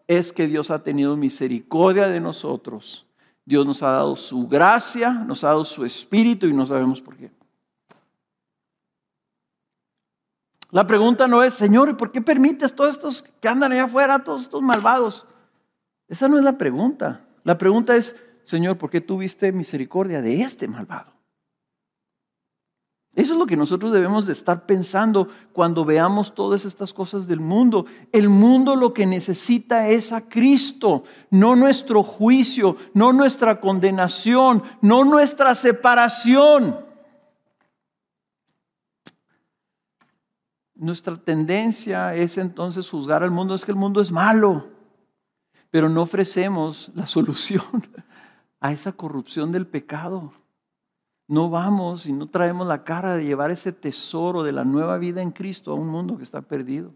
[0.05, 3.07] es que Dios ha tenido misericordia de nosotros.
[3.45, 7.17] Dios nos ha dado su gracia, nos ha dado su espíritu y no sabemos por
[7.17, 7.31] qué.
[10.71, 14.23] La pregunta no es, Señor, ¿y por qué permites todos estos que andan allá afuera,
[14.23, 15.25] todos estos malvados?
[16.07, 17.25] Esa no es la pregunta.
[17.43, 21.13] La pregunta es, Señor, ¿por qué tuviste misericordia de este malvado?
[23.15, 27.39] Eso es lo que nosotros debemos de estar pensando cuando veamos todas estas cosas del
[27.39, 27.85] mundo.
[28.11, 35.03] El mundo lo que necesita es a Cristo, no nuestro juicio, no nuestra condenación, no
[35.03, 36.88] nuestra separación.
[40.79, 44.67] Nuestra tendencia es entonces juzgar al mundo, es que el mundo es malo,
[45.69, 47.61] pero no ofrecemos la solución
[48.61, 50.31] a esa corrupción del pecado.
[51.27, 55.21] No vamos y no traemos la cara de llevar ese tesoro de la nueva vida
[55.21, 56.93] en Cristo a un mundo que está perdido.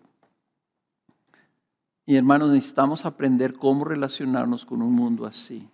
[2.05, 5.69] Y hermanos, necesitamos aprender cómo relacionarnos con un mundo así.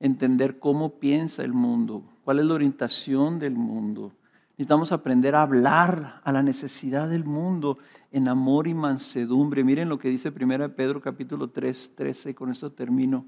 [0.00, 4.12] Entender cómo piensa el mundo, cuál es la orientación del mundo,
[4.58, 7.78] Necesitamos aprender a hablar a la necesidad del mundo
[8.10, 9.62] en amor y mansedumbre.
[9.62, 13.24] Miren lo que dice 1 Pedro capítulo 3, 13, con esto termino.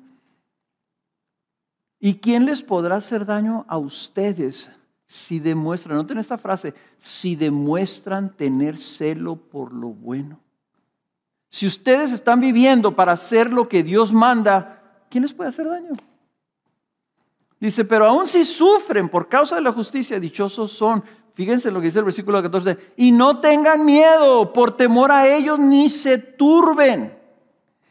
[2.01, 4.72] ¿Y quién les podrá hacer daño a ustedes
[5.07, 10.41] si demuestran, noten esta frase, si demuestran tener celo por lo bueno?
[11.49, 15.93] Si ustedes están viviendo para hacer lo que Dios manda, ¿quién les puede hacer daño?
[17.61, 21.05] Dice, pero aún si sufren por causa de la justicia, dichosos son.
[21.35, 22.95] Fíjense lo que dice el versículo 14.
[22.97, 27.15] Y no tengan miedo por temor a ellos ni se turben.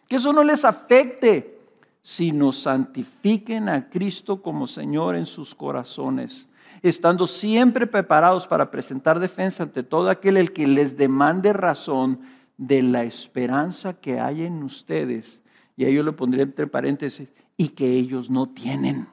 [0.07, 1.59] Que eso no les afecte,
[2.01, 6.49] sino santifiquen a Cristo como Señor en sus corazones,
[6.81, 12.21] estando siempre preparados para presentar defensa ante todo aquel el que les demande razón
[12.57, 15.43] de la esperanza que hay en ustedes.
[15.77, 19.07] Y ahí yo lo pondría entre paréntesis, y que ellos no tienen.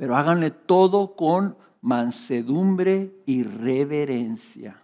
[0.00, 4.80] Pero háganle todo con mansedumbre y reverencia,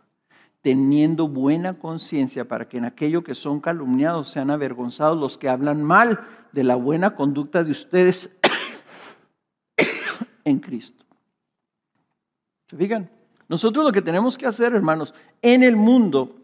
[0.61, 5.83] teniendo buena conciencia para que en aquello que son calumniados sean avergonzados los que hablan
[5.83, 6.21] mal
[6.53, 8.29] de la buena conducta de ustedes
[10.45, 11.07] en Cristo.
[12.69, 13.09] ¿Se fijan?
[13.49, 16.37] Nosotros lo que tenemos que hacer, hermanos, en el mundo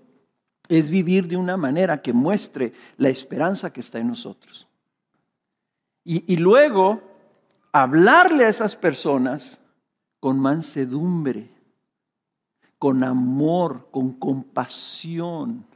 [0.70, 4.66] es vivir de una manera que muestre la esperanza que está en nosotros.
[6.04, 7.11] Y, y luego
[7.72, 9.58] hablarle a esas personas
[10.20, 11.50] con mansedumbre,
[12.78, 15.66] con amor, con compasión.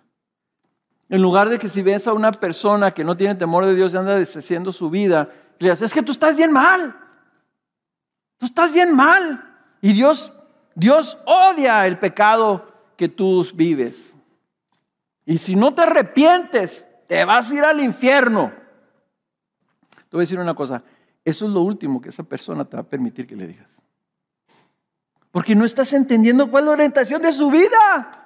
[1.08, 3.94] En lugar de que si ves a una persona que no tiene temor de Dios
[3.94, 6.96] y anda deshaciendo su vida, le dices, es que tú estás bien mal.
[8.38, 9.42] Tú estás bien mal.
[9.80, 10.32] Y Dios,
[10.74, 14.16] Dios odia el pecado que tú vives.
[15.24, 18.52] Y si no te arrepientes, te vas a ir al infierno.
[20.08, 20.82] Te voy a decir una cosa,
[21.26, 23.68] eso es lo último que esa persona te va a permitir que le digas.
[25.32, 28.22] Porque no estás entendiendo cuál es la orientación de su vida.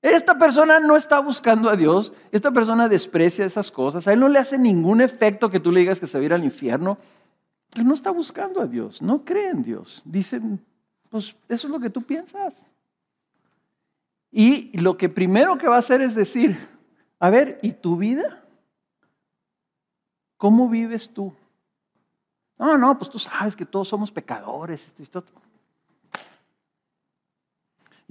[0.00, 4.28] Esta persona no está buscando a Dios, esta persona desprecia esas cosas, a él no
[4.28, 6.98] le hace ningún efecto que tú le digas que se va a ir al infierno.
[7.74, 10.02] Él no está buscando a Dios, no cree en Dios.
[10.04, 10.64] Dicen,
[11.08, 12.54] pues eso es lo que tú piensas.
[14.30, 16.56] Y lo que primero que va a hacer es decir,
[17.18, 18.44] a ver, ¿y tu vida?
[20.36, 21.34] ¿Cómo vives tú?
[22.58, 24.82] No, no, pues tú sabes que todos somos pecadores.
[24.98, 25.24] Esto,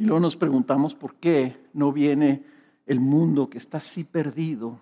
[0.01, 2.43] y luego nos preguntamos por qué no viene
[2.87, 4.79] el mundo que está así perdido,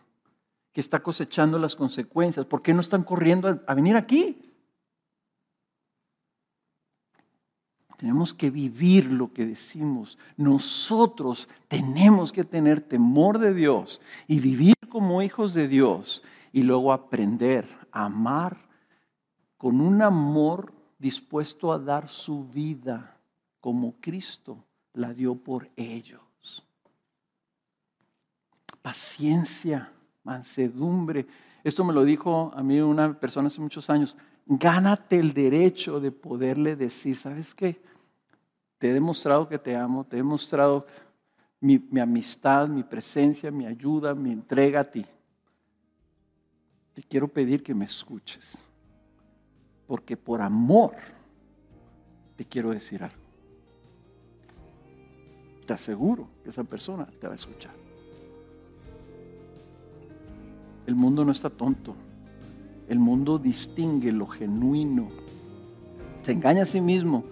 [0.71, 2.45] que está cosechando las consecuencias.
[2.45, 4.39] ¿Por qué no están corriendo a, venir aquí?
[7.97, 10.17] Tenemos que vivir lo que decimos.
[10.37, 16.93] Nosotros tenemos que tener temor de Dios y vivir como hijos de Dios y luego
[16.93, 18.68] aprender a amar
[19.59, 23.17] con un amor dispuesto a dar su vida
[23.59, 26.65] como Cristo la dio por ellos.
[28.81, 29.91] Paciencia,
[30.23, 31.27] mansedumbre.
[31.61, 34.15] Esto me lo dijo a mí una persona hace muchos años.
[34.45, 37.81] Gánate el derecho de poderle decir, ¿sabes qué?
[38.77, 40.87] Te he demostrado que te amo, te he demostrado
[41.59, 45.05] mi, mi amistad, mi presencia, mi ayuda, mi entrega a ti.
[46.93, 48.57] Te quiero pedir que me escuches,
[49.89, 50.91] porque por amor
[52.35, 53.17] te quiero decir algo.
[55.65, 57.73] Te aseguro que esa persona te va a escuchar.
[60.85, 61.95] El mundo no está tonto.
[62.87, 65.09] El mundo distingue lo genuino.
[66.23, 67.23] Se engaña a sí mismo,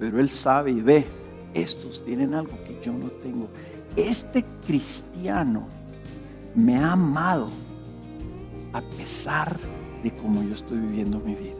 [0.00, 1.06] pero él sabe y ve,
[1.54, 3.48] estos tienen algo que yo no tengo.
[3.94, 5.68] Este cristiano
[6.56, 7.46] me ha amado
[8.72, 9.60] a pesar
[10.02, 11.59] de cómo yo estoy viviendo mi vida.